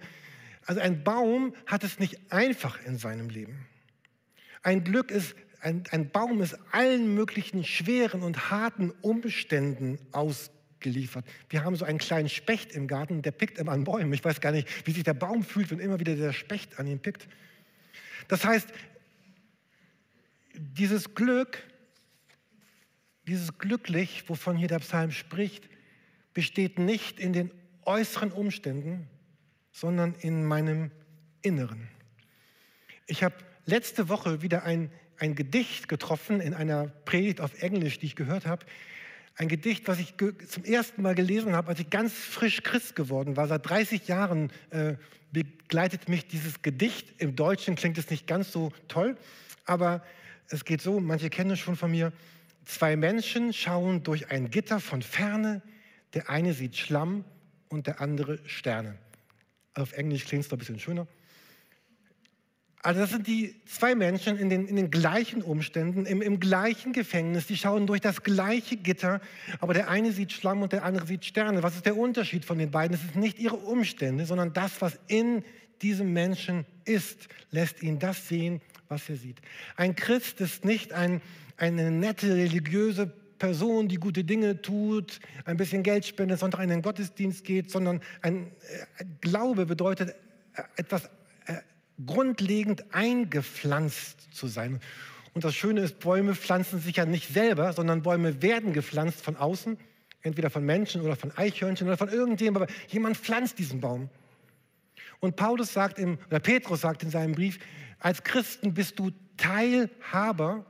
Also 0.65 0.81
ein 0.81 1.03
Baum 1.03 1.55
hat 1.65 1.83
es 1.83 1.99
nicht 1.99 2.31
einfach 2.31 2.79
in 2.85 2.97
seinem 2.97 3.29
Leben. 3.29 3.65
Ein 4.67 4.83
Glück 4.83 5.11
ist 5.11 5.33
ein, 5.61 5.85
ein, 5.91 6.09
Baum 6.09 6.41
ist 6.41 6.57
allen 6.73 7.15
möglichen 7.15 7.63
schweren 7.63 8.21
und 8.21 8.51
harten 8.51 8.91
Umständen 9.01 9.97
ausgesetzt 10.11 10.51
geliefert. 10.79 11.25
Wir 11.49 11.63
haben 11.63 11.75
so 11.75 11.85
einen 11.85 11.97
kleinen 11.97 12.29
Specht 12.29 12.73
im 12.73 12.87
Garten, 12.87 13.21
der 13.21 13.31
pickt 13.31 13.57
immer 13.57 13.71
an 13.71 13.83
Bäumen. 13.83 14.13
Ich 14.13 14.23
weiß 14.23 14.41
gar 14.41 14.51
nicht, 14.51 14.67
wie 14.85 14.91
sich 14.91 15.03
der 15.03 15.15
Baum 15.15 15.43
fühlt, 15.43 15.71
wenn 15.71 15.79
immer 15.79 15.99
wieder 15.99 16.15
der 16.15 16.33
Specht 16.33 16.77
an 16.79 16.85
ihm 16.85 16.99
pickt. 16.99 17.27
Das 18.27 18.45
heißt, 18.45 18.67
dieses 20.53 21.15
Glück, 21.15 21.63
dieses 23.25 23.57
Glücklich, 23.57 24.25
wovon 24.27 24.55
hier 24.55 24.67
der 24.67 24.79
Psalm 24.79 25.09
spricht, 25.09 25.67
besteht 26.35 26.77
nicht 26.77 27.19
in 27.19 27.33
den 27.33 27.51
äußeren 27.85 28.31
Umständen, 28.31 29.07
sondern 29.71 30.13
in 30.21 30.45
meinem 30.45 30.91
Inneren. 31.41 31.87
Ich 33.07 33.23
habe 33.23 33.33
letzte 33.67 34.09
Woche 34.09 34.41
wieder 34.41 34.63
ein, 34.63 34.89
ein 35.19 35.35
Gedicht 35.35 35.87
getroffen 35.87 36.41
in 36.41 36.53
einer 36.53 36.87
Predigt 37.05 37.41
auf 37.41 37.61
Englisch, 37.61 37.99
die 37.99 38.07
ich 38.07 38.15
gehört 38.15 38.47
habe. 38.47 38.65
Ein 39.35 39.49
Gedicht, 39.49 39.87
was 39.87 39.99
ich 39.99 40.15
zum 40.47 40.63
ersten 40.63 41.03
Mal 41.03 41.13
gelesen 41.13 41.53
habe, 41.53 41.67
als 41.67 41.79
ich 41.79 41.91
ganz 41.91 42.13
frisch 42.13 42.63
Christ 42.63 42.95
geworden 42.95 43.37
war. 43.37 43.47
Seit 43.47 43.69
30 43.69 44.07
Jahren 44.07 44.51
äh, 44.71 44.95
begleitet 45.31 46.09
mich 46.09 46.25
dieses 46.27 46.63
Gedicht. 46.63 47.21
Im 47.21 47.35
Deutschen 47.35 47.75
klingt 47.75 47.99
es 47.99 48.09
nicht 48.09 48.25
ganz 48.25 48.51
so 48.51 48.71
toll, 48.87 49.15
aber 49.65 50.03
es 50.49 50.65
geht 50.65 50.81
so, 50.81 50.99
manche 50.99 51.29
kennen 51.29 51.51
es 51.51 51.59
schon 51.59 51.75
von 51.75 51.91
mir. 51.91 52.13
Zwei 52.65 52.95
Menschen 52.95 53.53
schauen 53.53 54.01
durch 54.01 54.31
ein 54.31 54.49
Gitter 54.49 54.79
von 54.79 55.01
ferne. 55.01 55.61
Der 56.13 56.29
eine 56.29 56.53
sieht 56.53 56.77
Schlamm 56.77 57.25
und 57.69 57.85
der 57.85 58.01
andere 58.01 58.39
Sterne. 58.47 58.97
Auf 59.73 59.91
Englisch 59.93 60.25
klingt 60.25 60.45
es 60.45 60.49
noch 60.49 60.55
ein 60.55 60.59
bisschen 60.59 60.79
schöner. 60.79 61.05
Also 62.87 63.01
das 63.01 63.09
sind 63.09 63.27
die 63.27 63.53
zwei 63.65 63.95
Menschen 63.95 64.37
in 64.37 64.49
den, 64.49 64.65
in 64.65 64.77
den 64.77 64.89
gleichen 64.89 65.41
Umständen, 65.41 66.05
im, 66.05 66.21
im 66.21 66.39
gleichen 66.39 66.93
Gefängnis, 66.93 67.45
die 67.45 67.57
schauen 67.57 67.85
durch 67.85 67.99
das 67.99 68.23
gleiche 68.23 68.77
Gitter, 68.77 69.19
aber 69.59 69.73
der 69.73 69.89
eine 69.89 70.13
sieht 70.13 70.31
Schlamm 70.31 70.61
und 70.61 70.71
der 70.71 70.85
andere 70.85 71.05
sieht 71.05 71.25
Sterne. 71.25 71.63
Was 71.63 71.75
ist 71.75 71.85
der 71.85 71.97
Unterschied 71.97 72.45
von 72.45 72.57
den 72.57 72.71
beiden? 72.71 72.95
Es 72.95 73.01
sind 73.01 73.17
nicht 73.17 73.39
ihre 73.39 73.57
Umstände, 73.57 74.25
sondern 74.25 74.53
das, 74.53 74.81
was 74.81 74.97
in 75.09 75.43
diesem 75.81 76.13
Menschen 76.13 76.65
ist, 76.85 77.27
lässt 77.51 77.83
ihn 77.83 77.99
das 77.99 78.29
sehen, 78.29 78.61
was 78.87 79.09
er 79.09 79.17
sieht. 79.17 79.41
Ein 79.75 79.93
Christ 79.93 80.39
ist 80.39 80.63
nicht 80.63 80.93
ein, 80.93 81.19
eine 81.57 81.91
nette 81.91 82.33
religiöse 82.33 83.11
Person, 83.37 83.89
die 83.89 83.97
gute 83.97 84.23
Dinge 84.23 84.61
tut, 84.61 85.19
ein 85.43 85.57
bisschen 85.57 85.83
Geld 85.83 86.05
spendet, 86.05 86.39
sondern 86.39 86.61
in 86.61 86.69
den 86.69 86.81
Gottesdienst 86.83 87.43
geht, 87.43 87.69
sondern 87.69 87.99
ein, 88.21 88.47
äh, 88.97 89.03
Glaube 89.19 89.65
bedeutet 89.65 90.15
äh, 90.53 90.63
etwas 90.77 91.09
grundlegend 92.05 92.93
eingepflanzt 92.93 94.33
zu 94.33 94.47
sein. 94.47 94.79
Und 95.33 95.43
das 95.43 95.55
Schöne 95.55 95.81
ist, 95.81 95.99
Bäume 95.99 96.35
pflanzen 96.35 96.79
sich 96.79 96.97
ja 96.97 97.05
nicht 97.05 97.33
selber, 97.33 97.73
sondern 97.73 98.01
Bäume 98.01 98.41
werden 98.41 98.73
gepflanzt 98.73 99.21
von 99.21 99.35
außen, 99.35 99.77
entweder 100.21 100.49
von 100.49 100.65
Menschen 100.65 101.01
oder 101.01 101.15
von 101.15 101.31
Eichhörnchen 101.35 101.87
oder 101.87 101.97
von 101.97 102.09
irgendjemandem, 102.09 102.63
aber 102.63 102.71
jemand 102.87 103.17
pflanzt 103.17 103.59
diesen 103.59 103.79
Baum. 103.79 104.09
Und 105.19 105.35
Paulus 105.35 105.73
sagt 105.73 105.99
im, 105.99 106.17
oder 106.27 106.39
Petrus 106.39 106.81
sagt 106.81 107.03
in 107.03 107.09
seinem 107.09 107.33
Brief, 107.33 107.59
als 107.99 108.23
Christen 108.23 108.73
bist 108.73 108.99
du 108.99 109.11
Teilhaber 109.37 110.65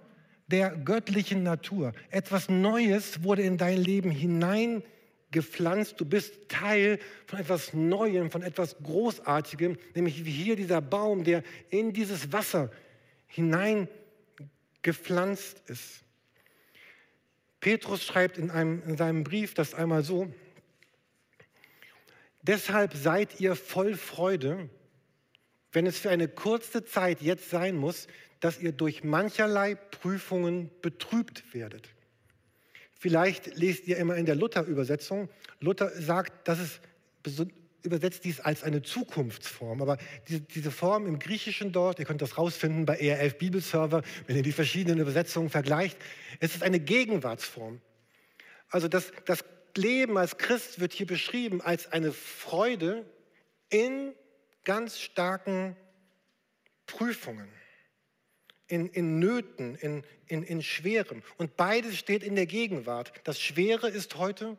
der 0.48 0.72
göttlichen 0.72 1.44
Natur. 1.44 1.94
Etwas 2.10 2.50
Neues 2.50 3.24
wurde 3.24 3.42
in 3.42 3.58
dein 3.58 3.78
Leben 3.78 4.12
hinein 4.12 4.84
gepflanzt, 5.32 6.00
du 6.00 6.06
bist 6.06 6.48
Teil 6.48 7.00
von 7.26 7.40
etwas 7.40 7.74
Neuem, 7.74 8.32
von 8.32 8.42
etwas 8.42 8.78
Großartigem, 8.82 9.78
nämlich 9.94 10.26
wie 10.26 10.32
hier 10.32 10.56
dieser 10.56 10.82
Baum, 10.82 11.24
der 11.24 11.44
in 11.70 11.94
dieses 11.94 12.32
Wasser 12.32 12.72
hinein 13.28 13.88
gepflanzt 14.82 15.62
ist. 15.68 16.04
Petrus 17.60 18.04
schreibt 18.04 18.38
in, 18.38 18.52
einem, 18.52 18.82
in 18.84 18.96
seinem 18.96 19.24
Brief 19.24 19.54
das 19.54 19.74
einmal 19.74 20.04
so, 20.04 20.32
deshalb 22.42 22.94
seid 22.94 23.40
ihr 23.42 23.56
voll 23.56 23.96
Freude, 23.96 24.70
wenn 25.74 25.86
es 25.86 26.00
für 26.00 26.10
eine 26.10 26.30
kurze 26.30 26.86
Zeit 26.86 27.22
jetzt 27.22 27.50
sein 27.50 27.76
muss, 27.76 28.08
dass 28.40 28.60
ihr 28.60 28.72
durch 28.72 29.04
mancherlei 29.04 29.76
Prüfungen 29.76 30.70
betrübt 30.82 31.54
werdet 31.54 31.90
Vielleicht 33.00 33.56
lest 33.56 33.88
ihr 33.88 33.98
immer 33.98 34.16
in 34.16 34.26
der 34.26 34.36
Luther-Übersetzung. 34.36 35.30
Luther 35.60 35.90
sagt, 36.02 36.48
dass 36.48 36.60
es 36.60 36.80
übersetzt 37.84 38.26
dies 38.26 38.40
als 38.40 38.64
eine 38.64 38.82
Zukunftsform. 38.82 39.82
Aber 39.82 39.98
diese, 40.28 40.42
diese, 40.42 40.72
Form 40.72 41.06
im 41.06 41.20
Griechischen 41.20 41.72
dort, 41.72 42.00
ihr 42.00 42.06
könnt 42.06 42.22
das 42.22 42.38
rausfinden 42.38 42.86
bei 42.86 42.98
ERF 42.98 43.38
Bibelserver, 43.38 44.02
wenn 44.26 44.36
ihr 44.36 44.44
die 44.44 44.52
verschiedenen 44.52 45.00
Übersetzungen 45.00 45.50
vergleicht, 45.50 45.98
es 46.40 46.56
ist 46.56 46.64
eine 46.64 46.80
Gegenwartsform. 46.80 47.82
Also 48.70 48.88
das, 48.88 49.12
das 49.26 49.46
Leben 49.76 50.18
als 50.18 50.38
Christ 50.38 50.80
wird 50.80 50.92
hier 50.92 51.06
beschrieben 51.06 51.62
als 51.62 51.92
eine 51.92 52.12
Freude 52.12 53.06
in 53.70 54.14
ganz 54.64 55.00
starken 55.00 55.76
Prüfungen 56.88 57.48
in, 58.68 58.90
in 58.90 59.20
Nöten, 59.20 59.76
in, 59.76 60.04
in, 60.28 60.44
in 60.44 60.62
Schwerem. 60.62 61.24
Und 61.38 61.56
beides 61.56 61.98
steht 61.98 62.24
in 62.24 62.36
der 62.36 62.46
Gegenwart. 62.46 63.14
Das 63.24 63.40
Schwere 63.40 63.90
ist 63.90 64.16
heute 64.16 64.58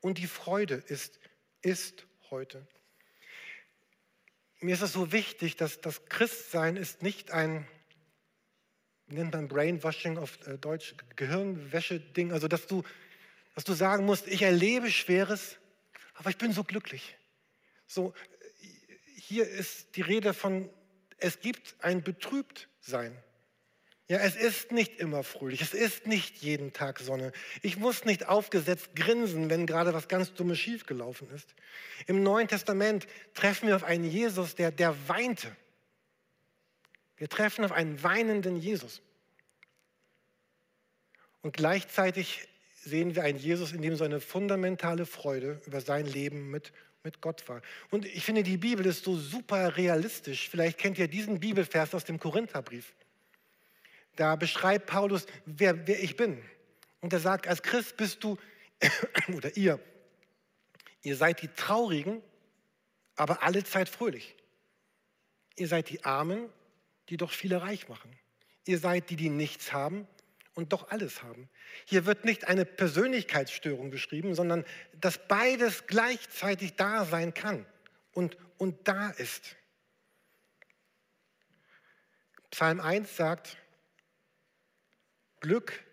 und 0.00 0.18
die 0.18 0.26
Freude 0.26 0.74
ist, 0.74 1.18
ist 1.62 2.06
heute. 2.30 2.66
Mir 4.60 4.74
ist 4.74 4.82
es 4.82 4.92
so 4.92 5.12
wichtig, 5.12 5.56
dass 5.56 5.80
das 5.80 6.04
Christsein 6.06 6.76
ist 6.76 7.02
nicht 7.02 7.30
ein, 7.30 7.66
nennt 9.06 9.32
man 9.32 9.48
Brainwashing 9.48 10.18
auf 10.18 10.46
äh, 10.46 10.58
Deutsch, 10.58 10.94
Gehirnwäsche-Ding, 11.16 12.32
also 12.32 12.48
dass 12.48 12.66
du, 12.66 12.82
dass 13.54 13.64
du 13.64 13.72
sagen 13.72 14.04
musst, 14.04 14.26
ich 14.26 14.42
erlebe 14.42 14.90
Schweres, 14.90 15.58
aber 16.14 16.30
ich 16.30 16.38
bin 16.38 16.52
so 16.52 16.64
glücklich. 16.64 17.16
So, 17.86 18.12
hier 19.14 19.48
ist 19.48 19.96
die 19.96 20.02
Rede 20.02 20.34
von, 20.34 20.68
es 21.18 21.40
gibt 21.40 21.76
ein 21.80 22.02
Betrübtsein. 22.02 23.16
Ja, 24.08 24.18
es 24.20 24.36
ist 24.36 24.72
nicht 24.72 24.98
immer 25.00 25.22
fröhlich, 25.22 25.60
es 25.60 25.74
ist 25.74 26.06
nicht 26.06 26.38
jeden 26.38 26.72
Tag 26.72 26.98
Sonne. 26.98 27.30
Ich 27.60 27.76
muss 27.76 28.06
nicht 28.06 28.26
aufgesetzt 28.26 28.96
grinsen, 28.96 29.50
wenn 29.50 29.66
gerade 29.66 29.92
was 29.92 30.08
ganz 30.08 30.32
Dummes 30.32 30.58
schiefgelaufen 30.58 31.28
ist. 31.30 31.54
Im 32.06 32.22
Neuen 32.22 32.48
Testament 32.48 33.06
treffen 33.34 33.68
wir 33.68 33.76
auf 33.76 33.84
einen 33.84 34.10
Jesus, 34.10 34.54
der, 34.54 34.70
der 34.70 34.96
weinte. 35.08 35.54
Wir 37.18 37.28
treffen 37.28 37.66
auf 37.66 37.72
einen 37.72 38.02
weinenden 38.02 38.56
Jesus. 38.56 39.02
Und 41.42 41.52
gleichzeitig 41.52 42.48
sehen 42.76 43.14
wir 43.14 43.24
einen 43.24 43.38
Jesus, 43.38 43.72
in 43.72 43.82
dem 43.82 43.94
so 43.94 44.04
eine 44.04 44.20
fundamentale 44.20 45.04
Freude 45.04 45.60
über 45.66 45.82
sein 45.82 46.06
Leben 46.06 46.50
mit, 46.50 46.72
mit 47.04 47.20
Gott 47.20 47.46
war. 47.46 47.60
Und 47.90 48.06
ich 48.06 48.24
finde, 48.24 48.42
die 48.42 48.56
Bibel 48.56 48.86
ist 48.86 49.04
so 49.04 49.16
super 49.16 49.76
realistisch. 49.76 50.48
Vielleicht 50.48 50.78
kennt 50.78 50.98
ihr 50.98 51.08
diesen 51.08 51.40
Bibelvers 51.40 51.94
aus 51.94 52.06
dem 52.06 52.18
Korintherbrief. 52.18 52.94
Da 54.18 54.34
beschreibt 54.34 54.86
Paulus, 54.86 55.26
wer, 55.46 55.86
wer 55.86 56.02
ich 56.02 56.16
bin. 56.16 56.42
Und 57.00 57.12
er 57.12 57.20
sagt, 57.20 57.46
als 57.46 57.62
Christ 57.62 57.96
bist 57.96 58.24
du 58.24 58.36
oder 59.32 59.56
ihr, 59.56 59.78
ihr 61.02 61.14
seid 61.14 61.40
die 61.40 61.46
Traurigen, 61.46 62.20
aber 63.14 63.44
alle 63.44 63.62
Zeit 63.62 63.88
fröhlich. 63.88 64.34
Ihr 65.54 65.68
seid 65.68 65.88
die 65.88 66.04
Armen, 66.04 66.50
die 67.10 67.16
doch 67.16 67.30
viele 67.30 67.62
reich 67.62 67.88
machen. 67.88 68.10
Ihr 68.64 68.80
seid 68.80 69.08
die, 69.10 69.14
die 69.14 69.28
nichts 69.28 69.72
haben 69.72 70.08
und 70.54 70.72
doch 70.72 70.90
alles 70.90 71.22
haben. 71.22 71.48
Hier 71.84 72.04
wird 72.04 72.24
nicht 72.24 72.48
eine 72.48 72.64
Persönlichkeitsstörung 72.64 73.90
beschrieben, 73.90 74.34
sondern 74.34 74.64
dass 75.00 75.28
beides 75.28 75.86
gleichzeitig 75.86 76.74
da 76.74 77.04
sein 77.04 77.34
kann 77.34 77.64
und, 78.10 78.36
und 78.56 78.88
da 78.88 79.10
ist. 79.10 79.54
Psalm 82.50 82.80
1 82.80 83.16
sagt, 83.16 83.58
Glück, 85.40 85.84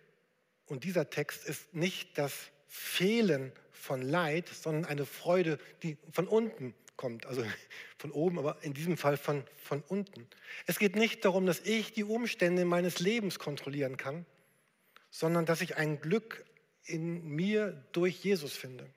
und 0.67 0.83
dieser 0.83 1.09
Text 1.09 1.45
ist 1.45 1.73
nicht 1.73 2.17
das 2.17 2.33
Fehlen 2.67 3.51
von 3.71 4.01
Leid, 4.01 4.49
sondern 4.49 4.85
eine 4.85 5.05
Freude, 5.05 5.59
die 5.83 5.97
von 6.11 6.27
unten 6.27 6.73
kommt, 6.97 7.25
also 7.25 7.43
von 7.97 8.11
oben, 8.11 8.39
aber 8.39 8.57
in 8.61 8.73
diesem 8.73 8.97
Fall 8.97 9.17
von, 9.17 9.43
von 9.57 9.81
unten. 9.87 10.27
Es 10.65 10.79
geht 10.79 10.95
nicht 10.95 11.23
darum, 11.23 11.45
dass 11.45 11.59
ich 11.61 11.93
die 11.93 12.03
Umstände 12.03 12.65
meines 12.65 12.99
Lebens 12.99 13.39
kontrollieren 13.39 13.97
kann, 13.97 14.25
sondern 15.11 15.45
dass 15.45 15.61
ich 15.61 15.77
ein 15.77 16.01
Glück 16.01 16.45
in 16.83 17.25
mir 17.27 17.83
durch 17.91 18.23
Jesus 18.23 18.53
finde. 18.53 18.89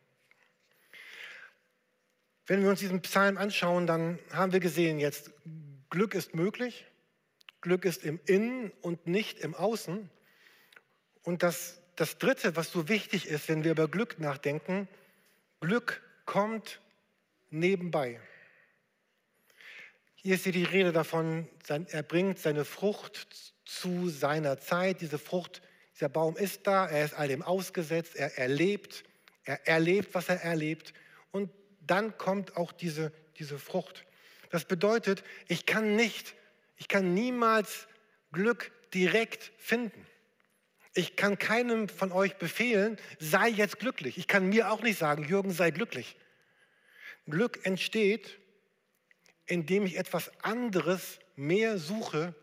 Wenn 2.47 2.63
wir 2.63 2.71
uns 2.71 2.81
diesen 2.81 3.03
Psalm 3.03 3.37
anschauen, 3.37 3.87
dann 3.87 4.19
haben 4.33 4.53
wir 4.53 4.61
gesehen 4.61 4.99
jetzt, 4.99 5.31
Glück 5.91 6.15
ist 6.15 6.35
möglich, 6.35 6.87
Glück 7.61 7.85
ist 7.85 8.05
im 8.05 8.21
Innen 8.25 8.71
und 8.81 9.07
nicht 9.07 9.41
im 9.41 9.55
Außen. 9.55 10.11
Und 11.23 11.43
das, 11.43 11.81
das 11.97 12.19
Dritte, 12.19 12.57
was 12.57 12.71
so 12.71 12.89
wichtig 12.89 13.27
ist, 13.27 13.49
wenn 13.49 13.65
wir 13.65 13.73
über 13.73 13.89
Glück 13.89 14.19
nachdenken, 14.19 14.89
Glück 15.61 16.03
kommt 16.25 16.81
nebenbei. 17.51 18.21
Hier 20.15 20.35
ist 20.35 20.45
hier 20.45 20.53
die 20.53 20.65
Rede 20.65 20.93
davon, 20.93 21.49
er 21.69 22.03
bringt 22.03 22.39
seine 22.39 22.65
Frucht 22.65 23.55
zu 23.65 24.09
seiner 24.09 24.59
Zeit. 24.59 25.01
Diese 25.01 25.19
Frucht, 25.19 25.63
dieser 25.95 26.09
Baum 26.09 26.37
ist 26.37 26.67
da, 26.67 26.87
er 26.87 27.05
ist 27.05 27.15
all 27.15 27.29
dem 27.29 27.43
ausgesetzt, 27.43 28.17
er 28.17 28.37
erlebt, 28.39 29.05
er 29.45 29.67
erlebt, 29.67 30.15
was 30.15 30.29
er 30.29 30.43
erlebt. 30.43 30.93
Und 31.31 31.51
dann 31.81 32.17
kommt 32.19 32.57
auch 32.57 32.73
diese, 32.73 33.13
diese 33.39 33.59
Frucht. 33.59 34.05
Das 34.51 34.65
bedeutet, 34.65 35.23
ich 35.47 35.67
kann 35.67 35.97
nicht, 35.97 36.35
ich 36.77 36.89
kann 36.89 37.15
niemals 37.15 37.87
Glück 38.33 38.73
direkt 38.93 39.53
finden. 39.59 40.07
Ich 40.95 41.17
kann 41.17 41.39
keinem 41.39 41.89
von 41.89 42.13
euch 42.13 42.37
befehlen, 42.37 42.99
sei 43.19 43.49
jetzt 43.49 43.79
glücklich. 43.79 44.19
Ich 44.19 44.27
kann 44.27 44.49
mir 44.49 44.71
auch 44.71 44.83
nicht 44.83 44.99
sagen, 44.99 45.25
Jürgen, 45.25 45.51
sei 45.51 45.71
glücklich. 45.71 46.17
Glück 47.27 47.65
entsteht, 47.65 48.39
indem 49.47 49.87
ich 49.87 49.97
etwas 49.97 50.31
anderes 50.43 51.19
mehr 51.37 51.79
suche 51.79 52.35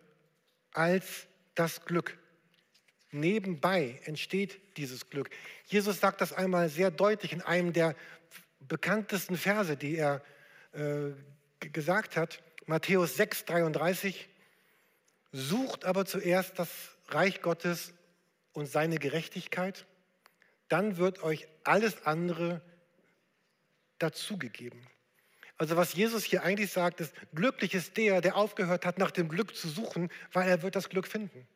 als 0.72 1.28
das 1.56 1.86
Glück. 1.86 2.18
Nebenbei 3.12 4.00
entsteht 4.04 4.60
dieses 4.78 5.10
Glück. 5.10 5.30
Jesus 5.66 6.00
sagt 6.00 6.22
das 6.22 6.34
einmal 6.34 6.70
sehr 6.70 6.92
deutlich 6.92 7.34
in 7.34 7.42
einem 7.42 7.74
der 7.74 7.96
bekanntesten 8.60 9.38
Verse, 9.38 9.78
die 9.78 9.96
er 9.96 10.22
äh, 10.74 11.12
gesagt 11.70 12.18
hat. 12.18 12.42
Matthäus 12.66 13.16
6, 13.16 13.46
33. 13.46 14.28
Sucht 15.32 15.86
aber 15.86 16.06
zuerst 16.06 16.60
das 16.60 16.70
Reich 17.08 17.42
Gottes 17.42 17.94
und 18.56 18.68
seine 18.68 18.98
Gerechtigkeit, 18.98 19.86
dann 20.70 20.98
wird 20.98 21.22
euch 21.22 21.48
alles 21.64 22.06
andere 22.06 22.62
dazugegeben. 24.00 24.80
Also 25.58 25.78
was 25.78 25.94
Jesus 25.94 26.24
hier 26.24 26.44
eigentlich 26.44 26.72
sagt, 26.72 27.00
ist, 27.00 27.14
glücklich 27.34 27.74
ist 27.74 27.96
der, 27.98 28.22
der 28.22 28.36
aufgehört 28.36 28.86
hat, 28.86 28.98
nach 28.98 29.12
dem 29.12 29.30
Glück 29.30 29.56
zu 29.56 29.70
suchen, 29.70 30.10
weil 30.34 30.50
er 30.50 30.62
wird 30.64 30.76
das 30.76 30.90
Glück 30.90 31.08
finden. 31.08 31.48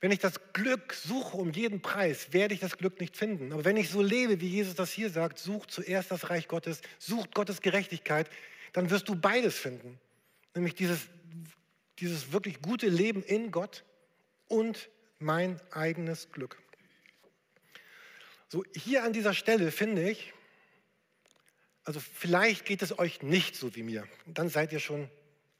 Wenn 0.00 0.10
ich 0.10 0.18
das 0.18 0.52
Glück 0.52 0.92
suche 0.92 1.36
um 1.36 1.52
jeden 1.52 1.80
Preis, 1.80 2.32
werde 2.32 2.52
ich 2.52 2.60
das 2.60 2.76
Glück 2.76 3.00
nicht 3.00 3.16
finden. 3.16 3.52
Aber 3.52 3.64
wenn 3.64 3.78
ich 3.78 3.88
so 3.88 4.02
lebe, 4.02 4.40
wie 4.40 4.48
Jesus 4.48 4.74
das 4.74 4.92
hier 4.92 5.08
sagt, 5.08 5.38
sucht 5.38 5.70
zuerst 5.70 6.10
das 6.10 6.28
Reich 6.28 6.46
Gottes, 6.46 6.82
sucht 6.98 7.34
Gottes 7.34 7.62
Gerechtigkeit, 7.62 8.28
dann 8.72 8.90
wirst 8.90 9.08
du 9.08 9.14
beides 9.14 9.56
finden. 9.56 9.98
Nämlich 10.54 10.74
dieses, 10.74 11.06
dieses 12.00 12.32
wirklich 12.32 12.60
gute 12.60 12.88
Leben 12.88 13.22
in 13.22 13.50
Gott 13.50 13.84
und 14.46 14.90
mein 15.18 15.60
eigenes 15.70 16.30
Glück. 16.30 16.58
So, 18.48 18.64
hier 18.74 19.04
an 19.04 19.12
dieser 19.12 19.34
Stelle 19.34 19.72
finde 19.72 20.08
ich, 20.08 20.32
also 21.84 22.00
vielleicht 22.00 22.64
geht 22.64 22.82
es 22.82 22.98
euch 22.98 23.22
nicht 23.22 23.56
so 23.56 23.74
wie 23.74 23.82
mir. 23.82 24.08
Dann 24.26 24.48
seid 24.48 24.72
ihr 24.72 24.80
schon 24.80 25.10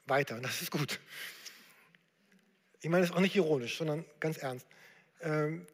weiter. 0.05 0.39
Das 0.39 0.61
ist 0.61 0.71
gut. 0.71 0.99
Ich 2.81 2.89
meine 2.89 3.05
es 3.05 3.11
auch 3.11 3.19
nicht 3.19 3.35
ironisch, 3.35 3.77
sondern 3.77 4.05
ganz 4.19 4.37
ernst. 4.37 4.67
Ähm, 5.21 5.67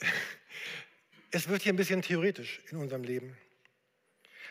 es 1.30 1.48
wird 1.48 1.62
hier 1.62 1.72
ein 1.72 1.76
bisschen 1.76 2.02
theoretisch 2.02 2.60
in 2.70 2.78
unserem 2.78 3.04
Leben. 3.04 3.36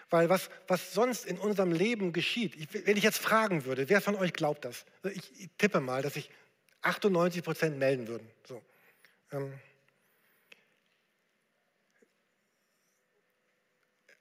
Weil 0.09 0.29
was, 0.29 0.49
was 0.67 0.93
sonst 0.93 1.25
in 1.25 1.37
unserem 1.37 1.71
Leben 1.71 2.13
geschieht, 2.13 2.55
ich, 2.55 2.85
wenn 2.85 2.95
ich 2.95 3.03
jetzt 3.03 3.17
fragen 3.17 3.65
würde, 3.65 3.89
wer 3.89 4.01
von 4.01 4.15
euch 4.15 4.33
glaubt 4.33 4.65
das? 4.65 4.85
Ich, 5.03 5.41
ich 5.41 5.49
tippe 5.57 5.79
mal, 5.79 6.01
dass 6.01 6.13
sich 6.13 6.29
98 6.85 7.43
Prozent 7.43 7.77
melden 7.77 8.07
würden. 8.07 8.27
So. 8.47 8.61
Ähm, 9.31 9.53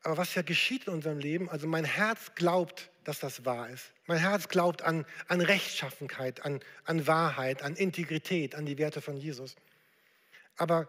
Aber 0.05 0.19
was 0.19 0.35
ja 0.35 0.43
geschieht 0.43 0.87
in 0.87 0.93
unserem 0.93 1.19
Leben, 1.19 1.49
also 1.49 1.67
mein 1.67 1.87
Herz 1.87 2.35
glaubt, 2.35 2.91
dass 3.05 3.21
das 3.21 3.47
wahr 3.47 3.71
ist. 3.71 3.91
Mein 4.07 4.19
Herz 4.19 4.49
glaubt 4.49 4.83
an, 4.83 5.07
an 5.29 5.41
Rechtschaffenheit, 5.41 6.45
an, 6.45 6.61
an 6.85 7.07
Wahrheit, 7.07 7.63
an 7.63 7.75
Integrität, 7.75 8.55
an 8.55 8.67
die 8.67 8.77
Werte 8.77 9.01
von 9.01 9.17
Jesus. 9.17 9.57
Aber 10.57 10.89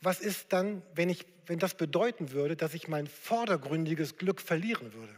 was 0.00 0.20
ist 0.20 0.52
dann, 0.52 0.80
wenn, 0.94 1.10
ich, 1.10 1.26
wenn 1.46 1.58
das 1.58 1.74
bedeuten 1.74 2.30
würde, 2.30 2.54
dass 2.54 2.74
ich 2.74 2.86
mein 2.86 3.08
vordergründiges 3.08 4.16
Glück 4.16 4.40
verlieren 4.40 4.92
würde? 4.94 5.14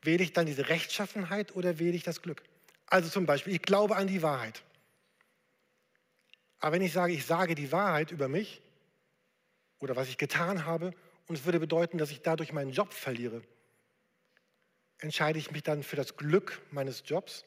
Wähle 0.00 0.24
ich 0.24 0.32
dann 0.32 0.46
diese 0.46 0.70
Rechtschaffenheit 0.70 1.54
oder 1.54 1.78
wähle 1.78 1.94
ich 1.94 2.02
das 2.02 2.22
Glück? 2.22 2.42
Also 2.92 3.08
zum 3.08 3.24
Beispiel, 3.24 3.54
ich 3.54 3.62
glaube 3.62 3.96
an 3.96 4.06
die 4.06 4.20
Wahrheit. 4.20 4.62
Aber 6.58 6.72
wenn 6.72 6.82
ich 6.82 6.92
sage, 6.92 7.14
ich 7.14 7.24
sage 7.24 7.54
die 7.54 7.72
Wahrheit 7.72 8.10
über 8.10 8.28
mich 8.28 8.60
oder 9.78 9.96
was 9.96 10.10
ich 10.10 10.18
getan 10.18 10.66
habe 10.66 10.92
und 11.26 11.38
es 11.38 11.46
würde 11.46 11.58
bedeuten, 11.58 11.96
dass 11.96 12.10
ich 12.10 12.20
dadurch 12.20 12.52
meinen 12.52 12.70
Job 12.70 12.92
verliere. 12.92 13.40
Entscheide 14.98 15.38
ich 15.38 15.50
mich 15.50 15.62
dann 15.62 15.82
für 15.82 15.96
das 15.96 16.18
Glück 16.18 16.60
meines 16.70 17.02
Jobs 17.06 17.46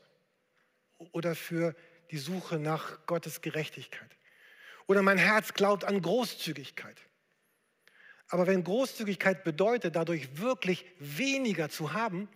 oder 1.12 1.36
für 1.36 1.76
die 2.10 2.18
Suche 2.18 2.58
nach 2.58 3.06
Gottes 3.06 3.42
Gerechtigkeit? 3.42 4.18
Oder 4.88 5.04
mein 5.04 5.20
Herz 5.20 5.54
glaubt 5.54 5.84
an 5.84 6.02
Großzügigkeit. 6.02 7.00
Aber 8.30 8.48
wenn 8.48 8.64
Großzügigkeit 8.64 9.44
bedeutet, 9.44 9.96
dadurch 9.96 10.40
wirklich 10.40 10.86
weniger 10.98 11.70
zu 11.70 11.94
haben, 11.94 12.30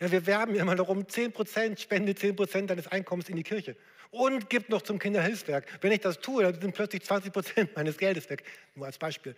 ja, 0.00 0.10
wir 0.10 0.26
werben 0.26 0.54
ja 0.54 0.62
immer 0.62 0.76
darum, 0.76 1.02
10% 1.02 1.78
spende 1.78 2.12
10% 2.12 2.66
deines 2.66 2.86
Einkommens 2.86 3.28
in 3.28 3.36
die 3.36 3.42
Kirche 3.42 3.76
und 4.10 4.50
gib 4.50 4.68
noch 4.70 4.82
zum 4.82 4.98
Kinderhilfswerk. 4.98 5.66
Wenn 5.82 5.92
ich 5.92 6.00
das 6.00 6.20
tue, 6.20 6.42
dann 6.42 6.60
sind 6.60 6.74
plötzlich 6.74 7.02
20% 7.02 7.68
meines 7.74 7.98
Geldes 7.98 8.28
weg. 8.30 8.44
Nur 8.74 8.86
als 8.86 8.98
Beispiel. 8.98 9.36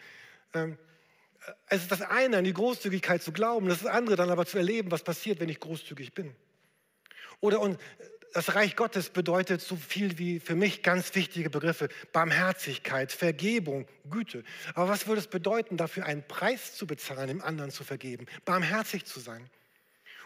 Ähm, 0.54 0.78
es 1.68 1.82
ist 1.82 1.90
das 1.90 2.02
eine, 2.02 2.38
an 2.38 2.44
die 2.44 2.52
Großzügigkeit 2.52 3.22
zu 3.22 3.32
glauben, 3.32 3.66
das 3.66 3.78
ist 3.78 3.86
das 3.86 3.92
andere 3.92 4.16
dann 4.16 4.30
aber 4.30 4.46
zu 4.46 4.58
erleben, 4.58 4.90
was 4.92 5.02
passiert, 5.02 5.40
wenn 5.40 5.48
ich 5.48 5.58
großzügig 5.58 6.14
bin. 6.14 6.34
Oder 7.40 7.60
und 7.60 7.78
das 8.32 8.54
Reich 8.54 8.76
Gottes 8.76 9.10
bedeutet 9.10 9.60
so 9.60 9.76
viel 9.76 10.18
wie 10.18 10.38
für 10.38 10.54
mich 10.54 10.82
ganz 10.82 11.14
wichtige 11.14 11.50
Begriffe, 11.50 11.88
Barmherzigkeit, 12.12 13.12
Vergebung, 13.12 13.86
Güte. 14.08 14.44
Aber 14.74 14.88
was 14.88 15.06
würde 15.06 15.20
es 15.20 15.26
bedeuten, 15.26 15.76
dafür 15.76 16.06
einen 16.06 16.26
Preis 16.26 16.74
zu 16.74 16.86
bezahlen, 16.86 17.26
dem 17.26 17.42
anderen 17.42 17.70
zu 17.72 17.84
vergeben, 17.84 18.26
barmherzig 18.44 19.04
zu 19.04 19.18
sein? 19.20 19.50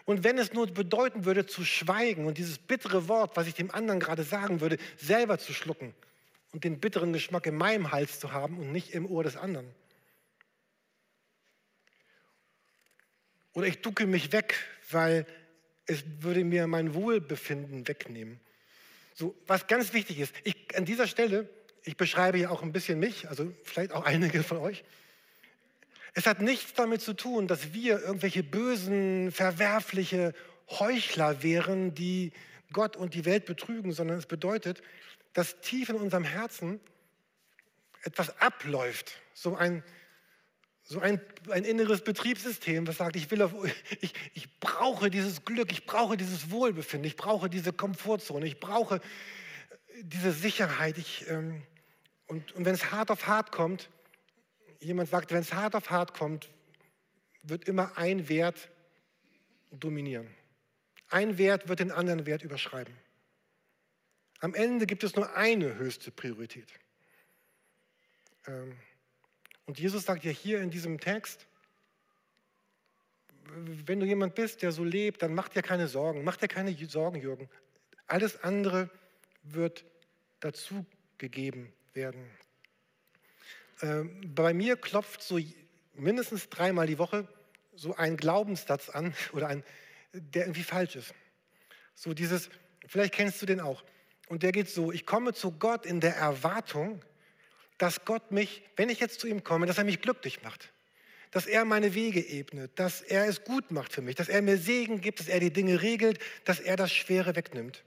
Und 0.07 0.23
wenn 0.23 0.39
es 0.39 0.53
nur 0.53 0.69
bedeuten 0.69 1.25
würde, 1.25 1.47
zu 1.47 1.65
schweigen 1.65 2.27
und 2.27 2.39
dieses 2.39 2.59
bittere 2.59 3.09
Wort, 3.09 3.37
was 3.37 3.49
ich 3.49 3.55
dem 3.55 3.73
anderen 3.73 4.01
gerade 4.01 4.23
sagen 4.23 4.61
würde, 4.61 4.79
selber 4.97 5.37
zu 5.37 5.53
schlucken 5.53 5.95
und 6.53 6.65
den 6.65 6.79
bitteren 6.79 7.13
Geschmack 7.13 7.45
in 7.47 7.57
meinem 7.57 7.91
Hals 7.91 8.21
zu 8.21 8.33
haben 8.33 8.59
und 8.59 8.73
nicht 8.73 8.95
im 8.95 9.05
Ohr 9.07 9.25
des 9.25 9.37
anderen. 9.37 9.69
Oder 13.53 13.67
ich 13.67 13.83
ducke 13.83 14.07
mich 14.07 14.31
weg, 14.31 14.55
weil 14.91 15.27
es 15.87 16.05
würde 16.21 16.45
mir 16.45 16.69
mein 16.69 16.95
Wohlbefinden 16.95 17.89
wegnehmen. 17.89 18.39
So, 19.15 19.35
was 19.47 19.67
ganz 19.67 19.93
wichtig 19.93 20.21
ist, 20.21 20.35
ich, 20.45 20.77
an 20.77 20.85
dieser 20.85 21.09
Stelle, 21.09 21.49
ich 21.83 21.97
beschreibe 21.97 22.39
ja 22.39 22.51
auch 22.51 22.63
ein 22.63 22.73
bisschen 22.73 23.01
mich, 23.01 23.29
also 23.29 23.53
vielleicht 23.65 23.91
auch 23.91 24.05
einige 24.07 24.45
von 24.45 24.59
euch. 24.59 24.85
Es 26.19 26.25
hat 26.25 26.41
nichts 26.41 26.73
damit 26.73 27.03
zu 27.03 27.13
tun, 27.13 27.47
dass 27.47 27.75
wir 27.75 28.01
irgendwelche 28.01 28.43
bösen, 28.43 29.31
verwerfliche 29.33 30.33
Heuchler 30.71 31.43
wären, 31.43 31.95
die 31.95 32.33
Gott 32.73 32.97
und 32.97 33.13
die 33.13 33.27
Welt 33.27 33.45
betrügen, 33.45 33.93
sondern 33.93 34.17
es 34.17 34.25
bedeutet, 34.25 34.81
dass 35.35 35.61
tief 35.61 35.91
in 35.91 35.97
unserem 35.97 36.25
Herzen 36.25 36.81
etwas 38.03 38.41
abläuft, 38.41 39.21
so 39.35 39.57
ein, 39.57 39.85
so 40.85 41.01
ein, 41.01 41.21
ein 41.51 41.65
inneres 41.65 42.01
Betriebssystem, 42.01 42.87
das 42.87 42.97
sagt, 42.97 43.15
ich, 43.17 43.31
will 43.31 43.43
auf, 43.43 43.53
ich, 44.01 44.15
ich 44.33 44.59
brauche 44.59 45.11
dieses 45.11 45.45
Glück, 45.45 45.71
ich 45.71 45.85
brauche 45.85 46.17
dieses 46.17 46.51
Wohlbefinden, 46.51 47.07
ich 47.07 47.17
brauche 47.17 47.51
diese 47.51 47.75
Komfortzone, 47.75 48.47
ich 48.47 48.59
brauche 48.59 49.03
diese 50.01 50.33
Sicherheit. 50.33 50.97
Ich, 50.97 51.29
ähm, 51.29 51.63
und, 52.27 52.53
und 52.53 52.65
wenn 52.65 52.75
es 52.75 52.91
hart 52.91 53.11
auf 53.11 53.27
hart 53.27 53.53
kommt, 53.53 53.91
jemand 54.81 55.09
sagt, 55.09 55.33
wenn 55.33 55.41
es 55.41 55.53
hart 55.53 55.75
auf 55.75 55.91
hart 55.91 56.15
kommt, 56.15 56.49
wird 57.43 57.69
immer 57.69 57.97
ein 57.97 58.29
Wert 58.29 58.71
dominieren. 59.71 60.29
Ein 61.09 61.39
Wert 61.39 61.69
wird 61.69 61.81
den 61.81 61.93
anderen 61.93 62.27
Wert 62.27 62.43
überschreiben. 62.43 62.95
Am 64.41 64.55
Ende 64.55 64.87
gibt 64.87 65.05
es 65.05 65.17
nur 65.17 65.35
eine 65.35 65.77
höchste 65.77 66.11
Priorität. 66.11 66.69
Ähm, 68.47 68.77
und 69.67 69.79
Jesus 69.79 70.05
sagt 70.05 70.25
ja 70.25 70.31
hier 70.31 70.61
in 70.61 70.71
diesem 70.71 71.01
Text, 71.01 71.47
wenn 73.55 74.01
du 74.01 74.07
jemand 74.07 74.35
bist, 74.35 74.63
der 74.63 74.73
so 74.73 74.85
lebt, 74.85 75.23
dann 75.23 75.35
mach 75.35 75.49
dir 75.49 75.63
keine 75.63 75.89
Sorgen, 75.89 76.25
mach 76.25 76.37
dir 76.37 76.49
keine 76.49 76.75
Sorgen, 76.87 77.21
Jürgen. 77.21 77.49
Alles 78.07 78.43
andere 78.43 78.91
wird 79.43 79.85
dazu 80.41 80.85
gegeben 81.19 81.73
werden. 81.95 82.29
Ähm, 83.83 84.35
bei 84.35 84.55
mir 84.55 84.77
klopft 84.77 85.23
so 85.23 85.39
mindestens 85.95 86.49
dreimal 86.49 86.87
die 86.87 86.99
Woche 86.99 87.29
so 87.75 87.95
ein 87.95 88.17
Glaubenssatz 88.17 88.89
an 88.89 89.15
oder 89.33 89.49
ein, 89.49 89.65
der 90.13 90.45
irgendwie 90.45 90.63
falsch 90.63 90.97
ist. 90.97 91.15
So 91.95 92.15
dieses, 92.15 92.51
vielleicht 92.87 93.15
kennst 93.15 93.41
du 93.43 93.47
den 93.47 93.61
auch. 93.61 93.85
Und 94.29 94.43
der 94.43 94.53
geht 94.53 94.69
so, 94.69 94.93
ich 94.93 95.07
komme 95.07 95.35
zu 95.35 95.53
Gott 95.53 95.87
in 95.87 96.01
der 96.01 96.17
Erwartung, 96.17 97.01
dass 97.79 98.05
Gott 98.05 98.33
mich, 98.33 98.63
wenn 98.77 98.89
ich 98.89 99.01
jetzt 99.01 99.21
zu 99.21 99.27
ihm 99.27 99.45
komme, 99.45 99.67
dass 99.67 99.79
er 99.79 99.85
mich 99.85 100.01
glücklich 100.01 100.43
macht. 100.43 100.73
Dass 101.31 101.47
er 101.47 101.65
meine 101.65 101.95
Wege 101.95 102.21
ebnet, 102.21 102.79
dass 102.79 103.03
er 103.03 103.27
es 103.27 103.45
gut 103.45 103.71
macht 103.71 103.93
für 103.93 104.01
mich, 104.01 104.15
dass 104.15 104.29
er 104.29 104.43
mir 104.43 104.57
Segen 104.57 105.01
gibt, 105.01 105.21
dass 105.21 105.29
er 105.29 105.41
die 105.41 105.53
Dinge 105.53 105.83
regelt, 105.83 106.19
dass 106.45 106.61
er 106.61 106.77
das 106.77 106.93
Schwere 106.93 107.37
wegnimmt. 107.37 107.85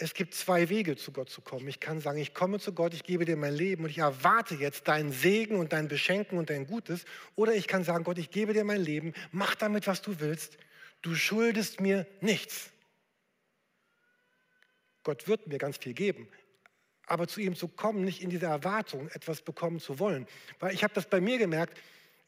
Es 0.00 0.14
gibt 0.14 0.32
zwei 0.34 0.68
Wege, 0.68 0.96
zu 0.96 1.10
Gott 1.10 1.28
zu 1.28 1.40
kommen. 1.40 1.66
Ich 1.66 1.80
kann 1.80 2.00
sagen, 2.00 2.18
ich 2.18 2.32
komme 2.32 2.60
zu 2.60 2.72
Gott, 2.72 2.94
ich 2.94 3.02
gebe 3.02 3.24
dir 3.24 3.36
mein 3.36 3.52
Leben 3.52 3.82
und 3.82 3.90
ich 3.90 3.98
erwarte 3.98 4.54
jetzt 4.54 4.86
deinen 4.86 5.10
Segen 5.10 5.56
und 5.56 5.72
dein 5.72 5.88
Beschenken 5.88 6.38
und 6.38 6.50
dein 6.50 6.68
Gutes. 6.68 7.04
Oder 7.34 7.54
ich 7.54 7.66
kann 7.66 7.82
sagen, 7.82 8.04
Gott, 8.04 8.16
ich 8.18 8.30
gebe 8.30 8.52
dir 8.52 8.62
mein 8.62 8.80
Leben, 8.80 9.12
mach 9.32 9.56
damit, 9.56 9.88
was 9.88 10.00
du 10.00 10.20
willst. 10.20 10.56
Du 11.02 11.16
schuldest 11.16 11.80
mir 11.80 12.06
nichts. 12.20 12.70
Gott 15.02 15.26
wird 15.26 15.48
mir 15.48 15.58
ganz 15.58 15.78
viel 15.78 15.94
geben. 15.94 16.28
Aber 17.06 17.26
zu 17.26 17.40
ihm 17.40 17.56
zu 17.56 17.66
kommen, 17.66 18.04
nicht 18.04 18.22
in 18.22 18.30
dieser 18.30 18.48
Erwartung, 18.48 19.08
etwas 19.08 19.42
bekommen 19.42 19.80
zu 19.80 19.98
wollen. 19.98 20.28
Weil 20.60 20.74
ich 20.74 20.84
habe 20.84 20.94
das 20.94 21.06
bei 21.06 21.20
mir 21.20 21.38
gemerkt, 21.38 21.76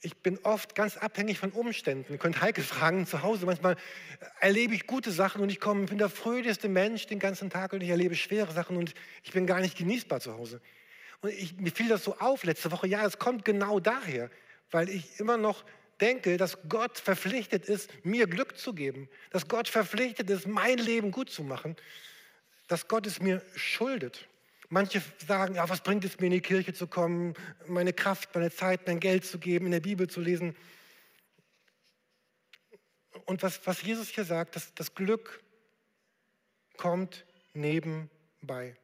ich 0.03 0.17
bin 0.17 0.39
oft 0.45 0.75
ganz 0.75 0.97
abhängig 0.97 1.39
von 1.39 1.51
Umständen. 1.51 2.13
Ihr 2.13 2.19
könnt 2.19 2.41
Heike 2.41 2.63
fragen, 2.63 3.07
zu 3.07 3.23
Hause 3.23 3.45
manchmal 3.45 3.77
erlebe 4.41 4.75
ich 4.75 4.87
gute 4.87 5.11
Sachen 5.11 5.43
und 5.43 5.51
ich 5.51 5.61
komme, 5.61 5.87
bin 5.87 5.99
der 5.99 6.09
fröhlichste 6.09 6.69
Mensch 6.69 7.07
den 7.07 7.19
ganzen 7.19 7.51
Tag 7.51 7.73
und 7.73 7.83
ich 7.83 7.91
erlebe 7.91 8.15
schwere 8.15 8.53
Sachen 8.53 8.77
und 8.77 8.95
ich 9.23 9.33
bin 9.33 9.47
gar 9.47 9.61
nicht 9.61 9.77
genießbar 9.77 10.21
zu 10.21 10.33
Hause. 10.35 10.61
Und 11.21 11.31
ich, 11.31 11.57
mir 11.59 11.71
fiel 11.71 11.89
das 11.89 12.03
so 12.03 12.17
auf 12.19 12.45
letzte 12.45 12.73
Woche, 12.73 12.87
ja, 12.87 13.05
es 13.05 13.19
kommt 13.19 13.45
genau 13.45 13.79
daher, 13.79 14.31
weil 14.71 14.89
ich 14.89 15.21
immer 15.21 15.37
noch 15.37 15.65
denke, 16.01 16.39
dass 16.39 16.59
Gott 16.71 16.99
verpflichtet 16.99 17.67
ist, 17.67 17.91
mir 18.03 18.27
Glück 18.27 18.57
zu 18.57 18.73
geben, 18.73 19.09
dass 19.31 19.49
Gott 19.49 19.69
verpflichtet 19.69 20.31
ist, 20.31 20.47
mein 20.47 20.79
Leben 20.79 21.11
gut 21.11 21.29
zu 21.29 21.43
machen, 21.43 21.77
dass 22.69 22.89
Gott 22.89 23.07
es 23.07 23.21
mir 23.21 23.43
schuldet. 23.55 24.30
Manche 24.73 25.03
sagen, 25.27 25.57
ja, 25.57 25.69
was 25.69 25.81
bringt 25.81 26.05
es 26.05 26.21
mir 26.21 26.27
in 26.27 26.33
die 26.33 26.41
Kirche 26.41 26.73
zu 26.73 26.87
kommen, 26.87 27.35
meine 27.67 27.93
Kraft, 27.93 28.33
meine 28.37 28.53
Zeit, 28.53 28.87
mein 28.87 29.01
Geld 29.01 29.25
zu 29.25 29.39
geben, 29.39 29.67
in 29.67 29.73
der 29.73 29.81
Bibel 29.81 30.09
zu 30.09 30.21
lesen. 30.21 30.55
Und 33.27 33.43
was, 33.43 33.67
was 33.67 33.83
Jesus 33.83 34.09
hier 34.09 34.25
sagt, 34.25 34.55
dass 34.55 34.73
das 34.75 34.95
Glück 34.95 35.43
kommt 36.77 37.27
nebenbei. 37.53 38.77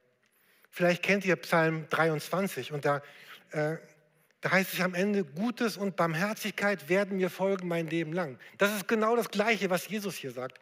Vielleicht 0.70 1.04
kennt 1.04 1.24
ihr 1.24 1.36
Psalm 1.36 1.88
23 1.88 2.72
und 2.72 2.84
da, 2.84 3.00
äh, 3.52 3.76
da 4.40 4.50
heißt 4.50 4.74
es 4.74 4.80
am 4.80 4.94
Ende, 4.94 5.24
Gutes 5.24 5.76
und 5.76 5.94
Barmherzigkeit 5.94 6.88
werden 6.88 7.16
mir 7.16 7.30
folgen 7.30 7.68
mein 7.68 7.86
Leben 7.86 8.12
lang. 8.12 8.40
Das 8.58 8.74
ist 8.74 8.88
genau 8.88 9.14
das 9.14 9.30
Gleiche, 9.30 9.70
was 9.70 9.88
Jesus 9.88 10.16
hier 10.16 10.32
sagt. 10.32 10.58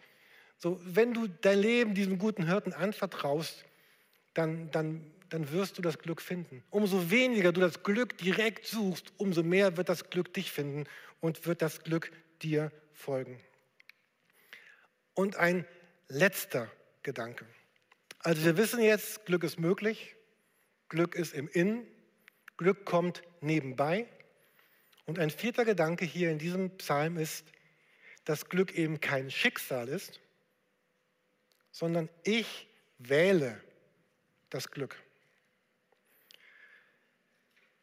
So, 0.59 0.79
wenn 0.85 1.15
du 1.15 1.29
dein 1.29 1.59
Leben 1.59 1.95
diesem 1.95 2.19
guten 2.19 2.47
Hirten 2.47 2.75
anvertraust, 2.75 3.65
dann, 4.35 4.71
dann 4.71 5.14
dann 5.31 5.51
wirst 5.53 5.79
du 5.79 5.83
das 5.83 5.99
Glück 5.99 6.21
finden. 6.21 6.63
Umso 6.71 7.11
weniger 7.11 7.53
du 7.53 7.61
das 7.61 7.83
Glück 7.83 8.17
direkt 8.19 8.67
suchst, 8.67 9.13
umso 9.17 9.43
mehr 9.43 9.77
wird 9.77 9.89
das 9.89 10.11
Glück 10.11 10.33
dich 10.33 10.51
finden 10.51 10.85
und 11.21 11.47
wird 11.47 11.63
das 11.63 11.83
Glück 11.83 12.13
dir 12.43 12.71
folgen. 12.93 13.41
Und 15.15 15.37
ein 15.37 15.67
letzter 16.09 16.71
Gedanke. 17.03 17.47
Also 18.19 18.45
wir 18.45 18.57
wissen 18.57 18.81
jetzt, 18.81 19.27
Glück 19.27 19.45
ist 19.45 19.59
möglich, 19.59 20.17
Glück 20.89 21.15
ist 21.15 21.35
im 21.35 21.49
Innen, 21.49 21.87
Glück 22.57 22.85
kommt 22.85 23.23
nebenbei. 23.41 24.07
Und 25.07 25.19
ein 25.19 25.31
vierter 25.31 25.65
Gedanke 25.65 26.05
hier 26.05 26.31
in 26.31 26.39
diesem 26.39 26.77
Psalm 26.79 27.19
ist, 27.19 27.45
dass 28.25 28.49
Glück 28.49 28.75
eben 28.75 29.01
kein 29.01 29.31
Schicksal 29.31 29.89
ist, 29.89 30.21
sondern 31.71 32.09
ich 32.23 32.69
wähle 32.99 33.61
das 34.49 34.71
Glück. 34.71 35.04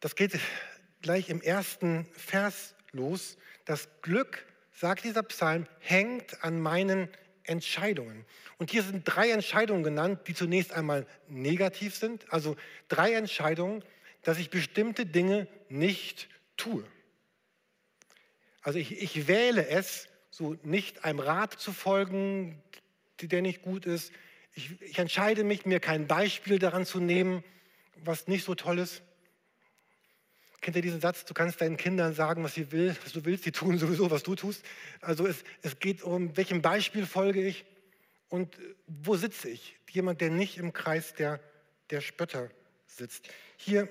Das 0.02 0.16
geht 0.16 0.36
gleich 1.00 1.28
im 1.28 1.40
ersten 1.40 2.06
Vers 2.12 2.74
los. 2.90 3.38
Das 3.64 3.88
Glück, 4.02 4.44
sagt 4.72 5.04
dieser 5.04 5.22
Psalm, 5.22 5.68
hängt 5.78 6.42
an 6.42 6.60
meinen 6.60 7.08
Entscheidungen. 7.44 8.24
Und 8.58 8.72
hier 8.72 8.82
sind 8.82 9.04
drei 9.04 9.30
Entscheidungen 9.30 9.84
genannt, 9.84 10.22
die 10.26 10.34
zunächst 10.34 10.72
einmal 10.72 11.06
negativ 11.28 11.94
sind. 11.94 12.32
Also 12.32 12.56
drei 12.88 13.14
Entscheidungen, 13.14 13.84
dass 14.22 14.38
ich 14.38 14.50
bestimmte 14.50 15.06
Dinge 15.06 15.46
nicht 15.68 16.28
tue. 16.56 16.84
Also 18.62 18.80
ich, 18.80 19.00
ich 19.00 19.28
wähle 19.28 19.68
es, 19.68 20.08
so 20.30 20.56
nicht 20.64 21.04
einem 21.04 21.20
Rat 21.20 21.52
zu 21.52 21.72
folgen, 21.72 22.60
der 23.20 23.40
nicht 23.40 23.62
gut 23.62 23.86
ist. 23.86 24.10
Ich, 24.54 24.82
ich 24.82 24.98
entscheide 24.98 25.44
mich, 25.44 25.64
mir 25.64 25.78
kein 25.78 26.08
Beispiel 26.08 26.58
daran 26.58 26.86
zu 26.86 26.98
nehmen, 26.98 27.44
was 28.02 28.26
nicht 28.26 28.44
so 28.44 28.56
toll 28.56 28.80
ist. 28.80 29.04
Kennt 30.62 30.76
ihr 30.76 30.82
diesen 30.82 31.00
Satz? 31.00 31.24
Du 31.24 31.34
kannst 31.34 31.60
deinen 31.60 31.76
Kindern 31.76 32.14
sagen, 32.14 32.44
was, 32.44 32.54
sie 32.54 32.70
will, 32.70 32.96
was 33.02 33.12
du 33.12 33.24
willst, 33.24 33.44
die 33.44 33.50
tun 33.50 33.78
sowieso, 33.78 34.12
was 34.12 34.22
du 34.22 34.36
tust. 34.36 34.64
Also 35.00 35.26
es, 35.26 35.42
es 35.60 35.80
geht 35.80 36.02
um, 36.02 36.36
welchem 36.36 36.62
Beispiel 36.62 37.04
folge 37.04 37.44
ich 37.44 37.64
und 38.28 38.56
wo 38.86 39.16
sitze 39.16 39.50
ich? 39.50 39.76
Jemand, 39.90 40.20
der 40.20 40.30
nicht 40.30 40.58
im 40.58 40.72
Kreis 40.72 41.14
der, 41.14 41.40
der 41.90 42.00
Spötter 42.00 42.48
sitzt. 42.86 43.28
Hier, 43.56 43.88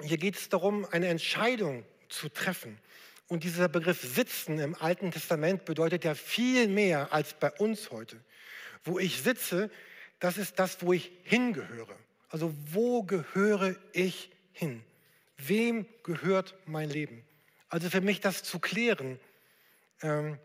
hier 0.00 0.18
geht 0.18 0.36
es 0.36 0.48
darum, 0.48 0.86
eine 0.86 1.08
Entscheidung 1.08 1.84
zu 2.08 2.28
treffen. 2.28 2.78
Und 3.26 3.42
dieser 3.42 3.68
Begriff 3.68 4.00
Sitzen 4.00 4.60
im 4.60 4.76
Alten 4.76 5.10
Testament 5.10 5.64
bedeutet 5.64 6.04
ja 6.04 6.14
viel 6.14 6.68
mehr 6.68 7.12
als 7.12 7.34
bei 7.34 7.50
uns 7.50 7.90
heute. 7.90 8.20
Wo 8.84 9.00
ich 9.00 9.20
sitze, 9.20 9.68
das 10.20 10.38
ist 10.38 10.60
das, 10.60 10.80
wo 10.80 10.92
ich 10.92 11.10
hingehöre. 11.24 11.96
Also 12.28 12.54
wo 12.70 13.02
gehöre 13.02 13.74
ich 13.92 14.30
hin? 14.52 14.84
Wem 15.36 15.86
gehört 16.02 16.54
mein 16.66 16.90
Leben? 16.90 17.24
Also 17.68 17.90
für 17.90 18.00
mich 18.00 18.20
das 18.20 18.42
zu 18.42 18.58
klären, 18.58 19.18
ähm, 20.02 20.38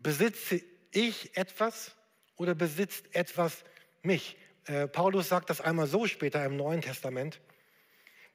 besitze 0.00 0.62
ich 0.90 1.36
etwas 1.36 1.94
oder 2.36 2.54
besitzt 2.54 3.14
etwas 3.14 3.64
mich? 4.02 4.36
Äh, 4.66 4.88
Paulus 4.88 5.28
sagt 5.28 5.50
das 5.50 5.60
einmal 5.60 5.86
so 5.86 6.06
später 6.06 6.44
im 6.44 6.56
Neuen 6.56 6.80
Testament. 6.80 7.40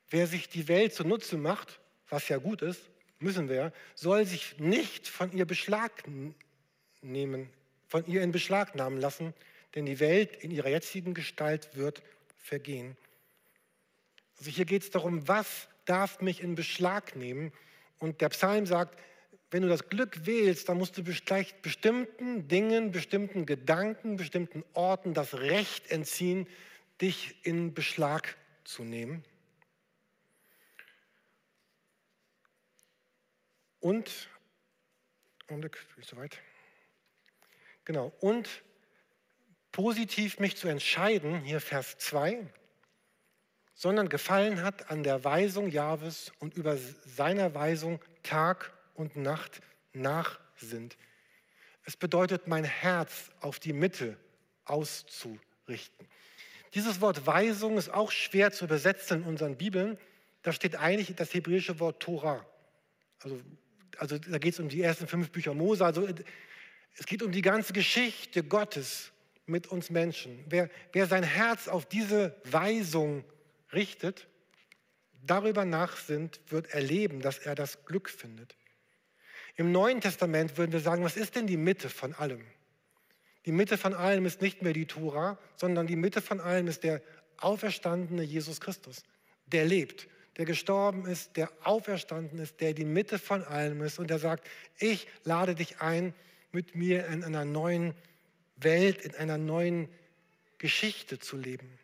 Wer 0.09 0.27
sich 0.27 0.49
die 0.49 0.67
Welt 0.67 0.93
zunutze 0.93 1.38
macht, 1.38 1.79
was 2.07 2.27
ja 2.29 2.38
gut 2.38 2.62
ist, 2.62 2.89
müssen 3.19 3.49
wir, 3.49 3.73
soll 3.95 4.25
sich 4.25 4.57
nicht 4.59 5.07
von 5.07 5.31
ihr 5.31 5.45
Beschlag 5.45 6.03
nehmen, 7.01 7.49
von 7.88 8.05
ihr 8.07 8.21
in 8.21 8.31
Beschlag 8.31 8.75
nehmen 8.75 8.99
lassen, 8.99 9.33
denn 9.75 9.85
die 9.85 9.99
Welt 9.99 10.35
in 10.38 10.51
ihrer 10.51 10.69
jetzigen 10.69 11.13
Gestalt 11.13 11.75
wird 11.75 12.01
vergehen. 12.38 12.97
Also 14.38 14.51
hier 14.51 14.65
geht 14.65 14.83
es 14.83 14.89
darum, 14.89 15.27
was 15.27 15.67
darf 15.89 16.21
mich 16.21 16.41
in 16.41 16.56
Beschlag 16.56 17.15
nehmen. 17.15 17.52
Und 17.97 18.21
der 18.21 18.30
Psalm 18.30 18.65
sagt, 18.65 18.97
wenn 19.52 19.63
du 19.63 19.67
das 19.67 19.89
Glück 19.89 20.25
wählst, 20.25 20.69
dann 20.69 20.78
musst 20.78 20.97
du 20.97 21.04
bestimmten 21.04 22.47
Dingen, 22.47 22.91
bestimmten 22.91 23.45
Gedanken, 23.45 24.15
bestimmten 24.15 24.63
Orten 24.73 25.13
das 25.13 25.34
Recht 25.34 25.89
entziehen, 25.89 26.47
dich 27.02 27.43
in 27.45 27.73
Beschlag 27.73 28.38
zu 28.63 28.84
nehmen. 28.84 29.23
Und, 33.80 34.30
Augenblick, 35.47 35.78
bin 35.95 36.04
ich 36.04 36.08
soweit? 36.08 36.38
Genau, 37.86 38.13
und 38.19 38.47
positiv 39.71 40.39
mich 40.39 40.58
zu 40.58 40.67
entscheiden, 40.67 41.41
hier 41.41 41.62
Vers 41.62 41.97
2, 41.97 42.45
sondern 43.80 44.10
gefallen 44.10 44.62
hat 44.62 44.92
an 44.92 45.04
der 45.04 45.24
Weisung 45.24 45.70
Jahwes 45.70 46.34
und 46.39 46.54
über 46.54 46.76
seiner 46.76 47.56
Weisung 47.56 48.02
Tag 48.24 48.74
und 48.94 49.15
Nacht 49.15 49.62
nachsinnt. 49.94 50.98
Es 51.86 51.96
bedeutet, 51.96 52.46
mein 52.46 52.65
Herz 52.65 53.32
auf 53.39 53.58
die 53.58 53.72
Mitte 53.72 54.18
auszurichten. 54.65 56.06
Dieses 56.74 57.00
Wort 57.00 57.26
Weisung 57.26 57.78
ist 57.78 57.89
auch 57.89 58.12
schwer 58.12 58.52
zu 58.52 58.65
übersetzen 58.65 59.22
in 59.22 59.28
unseren 59.30 59.56
Bibeln. 59.56 59.98
Da 60.42 60.52
steht 60.52 60.76
eigentlich 60.76 61.15
das 61.15 61.34
hebräische 61.34 61.80
Wort 61.80 62.02
Torah. 62.02 62.46
Also, 63.20 63.39
also 63.98 64.18
da 64.18 64.39
geht 64.39 64.56
es 64.56 64.60
um 64.60 64.68
die 64.68 64.82
ersten 64.82 65.08
fünf 65.08 65.32
Bücher 65.32 65.54
Mose. 65.54 65.86
Also 65.86 66.06
es 66.98 67.06
geht 67.06 67.24
um 67.24 67.32
die 67.32 67.42
ganze 67.42 67.72
Geschichte 67.72 68.44
Gottes 68.44 69.13
mit 69.46 69.68
uns 69.68 69.89
Menschen. 69.89 70.44
Wer, 70.50 70.70
wer 70.92 71.08
sein 71.08 71.24
Herz 71.24 71.70
auf 71.70 71.86
diese 71.86 72.36
Weisung 72.44 73.24
richtet, 73.73 74.27
darüber 75.21 75.65
nachsinnt, 75.65 76.39
wird 76.47 76.67
erleben, 76.67 77.21
dass 77.21 77.39
er 77.39 77.55
das 77.55 77.86
Glück 77.86 78.10
findet. 78.10 78.55
Im 79.55 79.71
Neuen 79.71 80.01
Testament 80.01 80.58
würden 80.58 80.71
wir 80.71 80.79
sagen, 80.79 81.03
was 81.03 81.17
ist 81.17 81.36
denn 81.36 81.47
die 81.47 81.58
Mitte 81.58 81.89
von 81.89 82.13
allem? 82.13 82.45
Die 83.45 83.51
Mitte 83.51 83.77
von 83.77 83.93
allem 83.93 84.25
ist 84.25 84.41
nicht 84.41 84.62
mehr 84.62 84.73
die 84.73 84.86
Tora, 84.86 85.38
sondern 85.55 85.88
die 85.88 85.95
Mitte 85.95 86.21
von 86.21 86.39
allem 86.39 86.67
ist 86.67 86.84
der 86.84 87.01
auferstandene 87.38 88.23
Jesus 88.23 88.62
Christus, 88.62 89.03
der 89.47 89.65
lebt, 89.65 90.08
der 90.38 90.45
gestorben 90.45 91.05
ist, 91.05 91.36
der 91.36 91.51
auferstanden 91.63 92.39
ist, 92.39 92.62
der 92.62 92.73
die 92.73 92.86
Mitte 92.86 93.19
von 93.19 93.43
allem 93.43 93.82
ist 93.82 93.99
und 93.99 94.10
der 94.10 94.19
sagt, 94.19 94.47
ich 94.77 95.08
lade 95.23 95.55
dich 95.55 95.82
ein, 95.82 96.13
mit 96.51 96.75
mir 96.75 97.08
in 97.08 97.23
einer 97.23 97.45
neuen 97.45 97.93
Welt, 98.55 99.01
in 99.01 99.15
einer 99.15 99.38
neuen 99.38 99.89
Geschichte 100.58 101.19
zu 101.19 101.38
leben. 101.38 101.77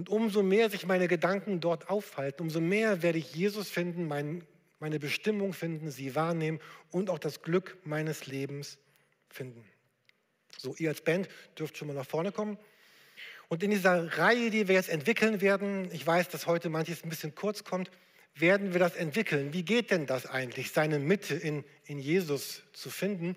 Und 0.00 0.08
umso 0.08 0.42
mehr 0.42 0.70
sich 0.70 0.86
meine 0.86 1.08
Gedanken 1.08 1.60
dort 1.60 1.90
aufhalten, 1.90 2.40
umso 2.40 2.58
mehr 2.58 3.02
werde 3.02 3.18
ich 3.18 3.34
Jesus 3.34 3.68
finden, 3.68 4.08
mein, 4.08 4.46
meine 4.78 4.98
Bestimmung 4.98 5.52
finden, 5.52 5.90
sie 5.90 6.14
wahrnehmen 6.14 6.58
und 6.90 7.10
auch 7.10 7.18
das 7.18 7.42
Glück 7.42 7.76
meines 7.84 8.26
Lebens 8.26 8.78
finden. 9.28 9.62
So, 10.56 10.74
ihr 10.78 10.88
als 10.88 11.02
Band 11.02 11.28
dürft 11.58 11.76
schon 11.76 11.88
mal 11.88 11.92
nach 11.92 12.06
vorne 12.06 12.32
kommen. 12.32 12.56
Und 13.48 13.62
in 13.62 13.72
dieser 13.72 14.16
Reihe, 14.16 14.48
die 14.48 14.68
wir 14.68 14.74
jetzt 14.74 14.88
entwickeln 14.88 15.42
werden, 15.42 15.90
ich 15.92 16.06
weiß, 16.06 16.30
dass 16.30 16.46
heute 16.46 16.70
manches 16.70 17.04
ein 17.04 17.10
bisschen 17.10 17.34
kurz 17.34 17.64
kommt, 17.64 17.90
werden 18.34 18.72
wir 18.72 18.80
das 18.80 18.96
entwickeln. 18.96 19.52
Wie 19.52 19.64
geht 19.64 19.90
denn 19.90 20.06
das 20.06 20.24
eigentlich, 20.24 20.72
seine 20.72 20.98
Mitte 20.98 21.34
in, 21.34 21.62
in 21.84 21.98
Jesus 21.98 22.62
zu 22.72 22.88
finden? 22.88 23.36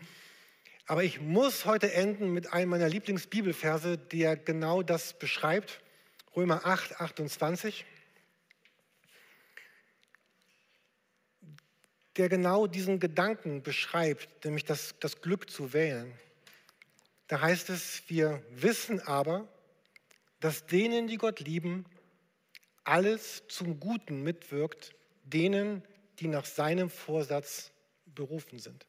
Aber 0.88 1.04
ich 1.04 1.20
muss 1.20 1.66
heute 1.66 1.92
enden 1.92 2.32
mit 2.32 2.54
einem 2.54 2.70
meiner 2.70 2.88
Lieblingsbibelverse, 2.88 3.98
der 3.98 4.38
genau 4.38 4.82
das 4.82 5.20
beschreibt. 5.20 5.83
Römer 6.36 6.66
8, 6.66 7.00
28. 7.00 7.86
Der 12.18 12.30
genau 12.30 12.68
diesen 12.68 13.00
Gedanken 13.00 13.64
beschreibt, 13.64 14.46
nämlich 14.46 14.66
das, 14.66 14.96
das 15.00 15.22
Glück 15.22 15.50
zu 15.50 15.74
wählen. 15.74 16.12
Da 17.28 17.42
heißt 17.42 17.70
es, 17.70 18.04
wir 18.08 18.44
wissen 18.50 19.00
aber, 19.00 19.48
dass 20.40 20.66
denen, 20.66 21.08
die 21.08 21.18
Gott 21.18 21.40
lieben, 21.40 21.86
alles 22.84 23.44
zum 23.48 23.80
Guten 23.80 24.24
mitwirkt, 24.24 24.94
denen, 25.24 25.84
die 26.20 26.28
nach 26.28 26.46
seinem 26.46 26.90
Vorsatz 26.90 27.72
berufen 28.06 28.60
sind 28.60 28.86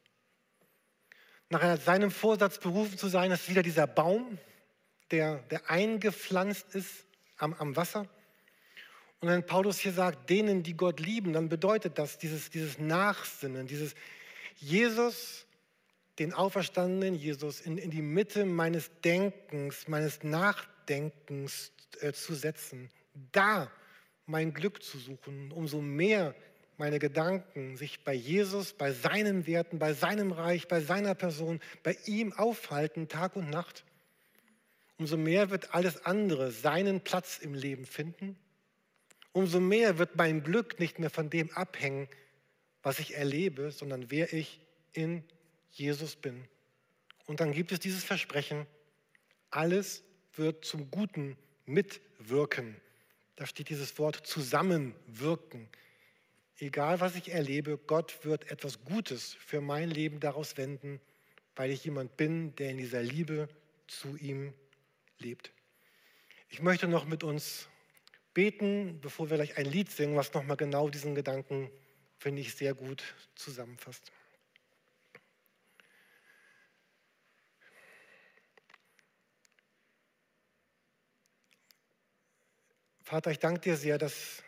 nach 1.55 1.81
seinem 1.81 2.11
Vorsatz 2.11 2.59
berufen 2.59 2.99
zu 2.99 3.09
sein, 3.09 3.31
ist 3.31 3.49
wieder 3.49 3.63
dieser 3.63 3.87
Baum, 3.87 4.39
der, 5.11 5.39
der 5.51 5.71
eingepflanzt 5.71 6.75
ist 6.75 7.07
am, 7.37 7.55
am 7.55 7.77
Wasser. 7.77 8.09
Und 9.21 9.29
wenn 9.29 9.47
Paulus 9.47 9.79
hier 9.79 9.93
sagt, 9.93 10.29
denen, 10.29 10.63
die 10.63 10.77
Gott 10.77 11.01
lieben, 11.01 11.33
dann 11.33 11.49
bedeutet 11.49 11.99
das 11.99 12.19
dieses, 12.19 12.51
dieses 12.51 12.79
Nachsinnen, 12.79 13.67
dieses 13.67 13.95
Jesus, 14.57 15.47
den 16.19 16.33
auferstandenen 16.33 17.15
Jesus, 17.15 17.61
in, 17.61 17.79
in 17.79 17.91
die 17.91 18.03
Mitte 18.03 18.45
meines 18.45 18.91
Denkens, 19.03 19.89
meines 19.89 20.23
Nachdenkens 20.23 21.73
äh, 22.01 22.13
zu 22.13 22.35
setzen. 22.35 22.91
Da 23.33 23.71
mein 24.27 24.53
Glück 24.53 24.83
zu 24.83 24.99
suchen, 24.99 25.53
umso 25.53 25.81
mehr 25.81 26.35
meine 26.77 26.99
Gedanken 26.99 27.77
sich 27.77 28.03
bei 28.05 28.15
Jesus, 28.15 28.73
bei 28.73 28.93
seinen 28.93 29.47
Werten, 29.47 29.79
bei 29.79 29.93
seinem 29.93 30.33
Reich, 30.33 30.67
bei 30.69 30.81
seiner 30.81 31.15
Person, 31.15 31.61
bei 31.83 31.97
ihm 32.07 32.33
aufhalten, 32.33 33.09
Tag 33.09 33.37
und 33.37 33.51
Nacht, 33.51 33.85
umso 34.99 35.17
mehr 35.17 35.51
wird 35.51 35.75
alles 35.75 36.05
andere 36.05 36.53
seinen 36.53 37.01
Platz 37.01 37.39
im 37.39 37.55
Leben 37.55 37.87
finden. 37.87 38.37
Umso 39.33 39.61
mehr 39.61 39.99
wird 39.99 40.17
mein 40.17 40.43
Glück 40.43 40.79
nicht 40.79 40.99
mehr 40.99 41.11
von 41.11 41.31
dem 41.31 41.51
abhängen, 41.51 42.09
was 42.83 42.99
ich 42.99 43.15
erlebe, 43.15 43.71
sondern 43.73 44.11
wer 44.11 44.33
ich 44.33 44.61
in 44.93 45.25
Jesus 45.71 46.15
bin. 46.17 46.47
Und 47.27 47.41
dann 47.41 47.53
gibt 47.53 47.73
es 47.73 47.81
dieses 47.81 48.05
Versprechen, 48.05 48.67
alles 49.51 50.05
wird 50.35 50.65
zum 50.65 50.91
Guten 50.91 51.37
mitwirken. 51.67 52.77
Da 53.37 53.47
steht 53.47 53.71
dieses 53.71 53.99
Wort 53.99 54.27
zusammenwirken. 54.27 55.69
Egal 56.59 57.01
was 57.01 57.17
ich 57.17 57.33
erlebe, 57.33 57.79
Gott 57.79 58.25
wird 58.25 58.51
etwas 58.51 58.85
Gutes 58.85 59.35
für 59.35 59.61
mein 59.61 59.91
Leben 59.91 60.21
daraus 60.21 60.57
wenden, 60.57 61.01
weil 61.57 61.71
ich 61.71 61.85
jemand 61.85 62.17
bin, 62.17 62.55
der 62.57 62.71
in 62.71 62.79
dieser 62.79 63.03
Liebe 63.03 63.49
zu 63.89 64.17
ihm 64.17 64.53
lebt. 65.19 65.53
Ich 66.49 66.63
möchte 66.63 66.89
noch 66.89 67.05
mit 67.05 67.25
uns 67.25 67.69
beten, 68.33 69.01
bevor 69.01 69.31
wir 69.31 69.37
gleich 69.37 69.57
ein 69.57 69.67
Lied 69.67 69.91
singen, 69.91 70.17
was 70.17 70.35
nochmal 70.35 70.57
genau 70.57 70.89
diesen 70.89 71.15
Gedanken, 71.15 71.71
finde 72.19 72.43
ich, 72.43 72.55
sehr 72.55 72.75
gut 72.75 73.03
zusammenfasst. 73.35 74.13
Vater, 83.03 83.31
ich 83.31 83.39
danke 83.39 83.61
dir 83.61 83.77
sehr, 83.77 83.99
dass 83.99 84.43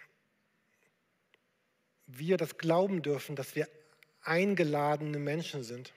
wir 2.07 2.37
das 2.37 2.57
glauben 2.57 3.03
dürfen, 3.03 3.37
dass 3.37 3.55
wir 3.55 3.69
eingeladene 4.23 5.19
Menschen 5.19 5.63
sind. 5.63 5.93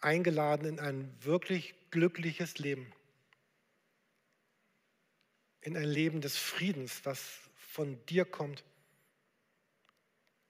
Eingeladen 0.00 0.66
in 0.66 0.78
ein 0.78 1.16
wirklich 1.20 1.74
glückliches 1.90 2.58
Leben. 2.58 2.92
In 5.60 5.76
ein 5.76 5.88
Leben 5.88 6.20
des 6.20 6.36
Friedens, 6.36 7.04
was 7.04 7.20
von 7.56 8.04
dir 8.06 8.24
kommt. 8.24 8.64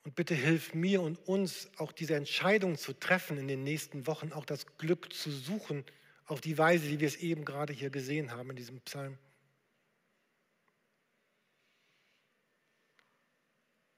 Und 0.04 0.14
bitte 0.14 0.34
hilf 0.34 0.72
mir 0.74 1.02
und 1.02 1.18
uns 1.28 1.70
auch 1.76 1.92
diese 1.92 2.14
Entscheidung 2.14 2.78
zu 2.78 2.92
treffen 2.92 3.36
in 3.36 3.48
den 3.48 3.64
nächsten 3.64 4.06
Wochen, 4.06 4.32
auch 4.32 4.44
das 4.44 4.66
Glück 4.78 5.12
zu 5.12 5.30
suchen 5.30 5.84
auf 6.26 6.40
die 6.40 6.56
Weise, 6.56 6.88
wie 6.88 7.00
wir 7.00 7.08
es 7.08 7.16
eben 7.16 7.44
gerade 7.44 7.72
hier 7.72 7.90
gesehen 7.90 8.30
haben 8.30 8.50
in 8.50 8.56
diesem 8.56 8.80
Psalm. 8.82 9.18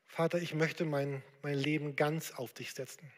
Vater, 0.06 0.42
ich 0.42 0.54
möchte 0.54 0.84
mein, 0.84 1.22
mein 1.42 1.54
Leben 1.54 1.96
ganz 1.96 2.32
auf 2.32 2.52
dich 2.52 2.74
setzen. 2.74 3.10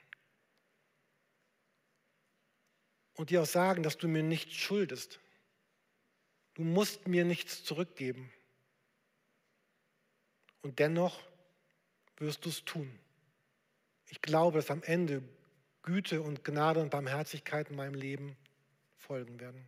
Und 3.14 3.30
dir 3.30 3.42
auch 3.42 3.46
sagen, 3.46 3.82
dass 3.82 3.96
du 3.96 4.08
mir 4.08 4.22
nichts 4.22 4.54
schuldest. 4.54 5.20
Du 6.54 6.62
musst 6.62 7.06
mir 7.06 7.24
nichts 7.24 7.64
zurückgeben. 7.64 8.32
Und 10.62 10.78
dennoch 10.78 11.20
wirst 12.16 12.44
du 12.44 12.48
es 12.48 12.64
tun. 12.64 12.98
Ich 14.08 14.22
glaube, 14.22 14.58
dass 14.58 14.70
am 14.70 14.82
Ende 14.82 15.22
Güte 15.82 16.22
und 16.22 16.44
Gnade 16.44 16.80
und 16.80 16.90
Barmherzigkeit 16.90 17.70
in 17.70 17.76
meinem 17.76 17.94
Leben 17.94 18.36
folgen 18.96 19.38
werden. 19.40 19.66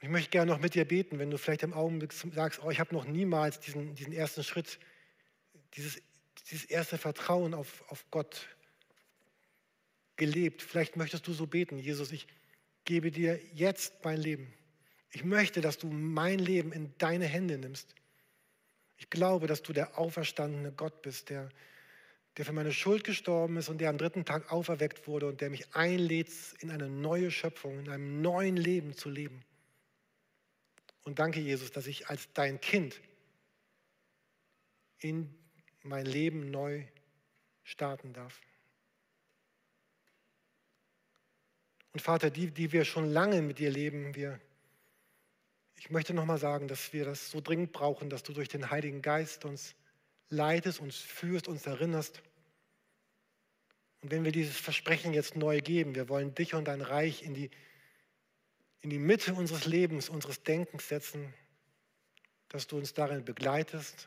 Ich 0.00 0.08
möchte 0.08 0.30
gerne 0.30 0.52
noch 0.52 0.60
mit 0.60 0.74
dir 0.74 0.86
beten, 0.86 1.18
wenn 1.18 1.30
du 1.30 1.38
vielleicht 1.38 1.64
im 1.64 1.74
Augenblick 1.74 2.12
sagst, 2.12 2.62
oh, 2.62 2.70
ich 2.70 2.78
habe 2.78 2.94
noch 2.94 3.04
niemals 3.04 3.58
diesen, 3.58 3.94
diesen 3.96 4.12
ersten 4.12 4.44
Schritt, 4.44 4.78
dieses, 5.74 6.00
dieses 6.50 6.64
erste 6.64 6.98
Vertrauen 6.98 7.52
auf, 7.52 7.84
auf 7.90 8.08
Gott 8.10 8.46
gelebt. 10.18 10.60
Vielleicht 10.60 10.96
möchtest 10.96 11.26
du 11.26 11.32
so 11.32 11.46
beten, 11.46 11.78
Jesus, 11.78 12.12
ich 12.12 12.26
gebe 12.84 13.10
dir 13.10 13.40
jetzt 13.54 14.04
mein 14.04 14.18
Leben. 14.18 14.52
Ich 15.10 15.24
möchte, 15.24 15.62
dass 15.62 15.78
du 15.78 15.88
mein 15.88 16.38
Leben 16.38 16.72
in 16.72 16.92
deine 16.98 17.24
Hände 17.24 17.56
nimmst. 17.56 17.94
Ich 18.98 19.08
glaube, 19.08 19.46
dass 19.46 19.62
du 19.62 19.72
der 19.72 19.98
auferstandene 19.98 20.72
Gott 20.72 21.00
bist, 21.00 21.30
der, 21.30 21.48
der 22.36 22.44
für 22.44 22.52
meine 22.52 22.72
Schuld 22.72 23.04
gestorben 23.04 23.56
ist 23.56 23.68
und 23.68 23.80
der 23.80 23.88
am 23.88 23.96
dritten 23.96 24.24
Tag 24.24 24.52
auferweckt 24.52 25.06
wurde 25.06 25.26
und 25.26 25.40
der 25.40 25.48
mich 25.48 25.74
einlädt, 25.74 26.30
in 26.60 26.70
eine 26.70 26.88
neue 26.88 27.30
Schöpfung, 27.30 27.78
in 27.78 27.88
einem 27.88 28.20
neuen 28.20 28.56
Leben 28.56 28.92
zu 28.94 29.08
leben. 29.08 29.42
Und 31.04 31.20
danke, 31.20 31.40
Jesus, 31.40 31.72
dass 31.72 31.86
ich 31.86 32.08
als 32.08 32.30
dein 32.34 32.60
Kind 32.60 33.00
in 34.98 35.32
mein 35.82 36.04
Leben 36.04 36.50
neu 36.50 36.84
starten 37.62 38.12
darf. 38.12 38.40
Und 41.98 42.02
Vater, 42.02 42.30
die, 42.30 42.52
die 42.52 42.70
wir 42.70 42.84
schon 42.84 43.10
lange 43.10 43.42
mit 43.42 43.58
dir 43.58 43.72
leben, 43.72 44.14
wir, 44.14 44.38
Ich 45.74 45.90
möchte 45.90 46.14
nochmal 46.14 46.38
sagen, 46.38 46.68
dass 46.68 46.92
wir 46.92 47.04
das 47.04 47.28
so 47.28 47.40
dringend 47.40 47.72
brauchen, 47.72 48.08
dass 48.08 48.22
du 48.22 48.32
durch 48.32 48.48
den 48.48 48.70
Heiligen 48.70 49.02
Geist 49.02 49.44
uns 49.44 49.74
leitest, 50.28 50.78
uns 50.78 50.96
führst, 50.96 51.48
uns 51.48 51.66
erinnerst. 51.66 52.22
Und 54.00 54.12
wenn 54.12 54.22
wir 54.22 54.30
dieses 54.30 54.56
Versprechen 54.56 55.12
jetzt 55.12 55.34
neu 55.34 55.60
geben, 55.60 55.96
wir 55.96 56.08
wollen 56.08 56.36
dich 56.36 56.54
und 56.54 56.66
dein 56.66 56.82
Reich 56.82 57.24
in 57.24 57.34
die, 57.34 57.50
in 58.80 58.90
die 58.90 59.00
Mitte 59.00 59.34
unseres 59.34 59.64
Lebens, 59.66 60.08
unseres 60.08 60.44
Denkens 60.44 60.86
setzen, 60.86 61.34
dass 62.48 62.68
du 62.68 62.76
uns 62.76 62.94
darin 62.94 63.24
begleitest 63.24 64.06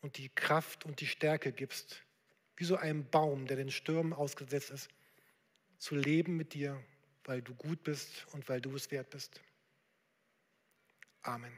und 0.00 0.16
die 0.16 0.28
Kraft 0.28 0.86
und 0.86 1.00
die 1.00 1.08
Stärke 1.08 1.50
gibst, 1.50 2.04
wie 2.54 2.64
so 2.64 2.76
ein 2.76 3.04
Baum, 3.10 3.48
der 3.48 3.56
den 3.56 3.72
Stürmen 3.72 4.12
ausgesetzt 4.12 4.70
ist, 4.70 4.88
zu 5.76 5.96
leben 5.96 6.36
mit 6.36 6.54
dir, 6.54 6.80
weil 7.30 7.42
du 7.42 7.54
gut 7.54 7.84
bist 7.84 8.26
und 8.32 8.48
weil 8.48 8.60
du 8.60 8.74
es 8.74 8.90
wert 8.90 9.08
bist. 9.10 9.40
Amen. 11.22 11.56